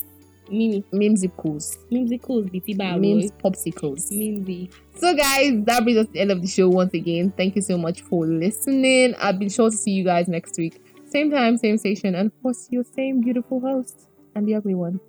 Mimi. 0.52 0.84
Mimsicles. 0.92 1.78
Mimsicles, 1.90 2.52
BT 2.52 2.74
Bar 2.76 2.98
Mims 2.98 3.32
Popsicles. 3.32 4.12
Mimsy. 4.12 4.70
So, 4.96 5.16
guys, 5.16 5.64
that 5.66 5.84
brings 5.84 5.98
us 5.98 6.08
to 6.08 6.14
the 6.14 6.20
end 6.20 6.32
of 6.32 6.42
the 6.42 6.48
show 6.48 6.70
once 6.70 6.94
again. 6.94 7.32
Thank 7.36 7.56
you 7.56 7.62
so 7.62 7.78
much 7.78 8.02
for 8.02 8.26
listening. 8.26 9.16
I'll 9.18 9.38
be 9.38 9.50
sure 9.50 9.70
to 9.70 9.76
see 9.76 9.92
you 9.92 10.04
guys 10.04 10.28
next 10.28 10.58
week. 10.58 10.82
Same 11.06 11.32
time, 11.32 11.58
same 11.58 11.78
station, 11.78 12.16
and 12.16 12.28
of 12.28 12.42
course, 12.42 12.68
your 12.72 12.84
same 12.84 13.22
beautiful 13.22 13.60
host 13.60 14.08
and 14.36 14.48
the 14.48 14.56
ugly 14.56 14.76
one. 14.76 15.00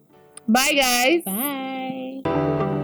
Bye, 0.49 0.73
guys. 0.75 1.23
Bye. 1.25 2.82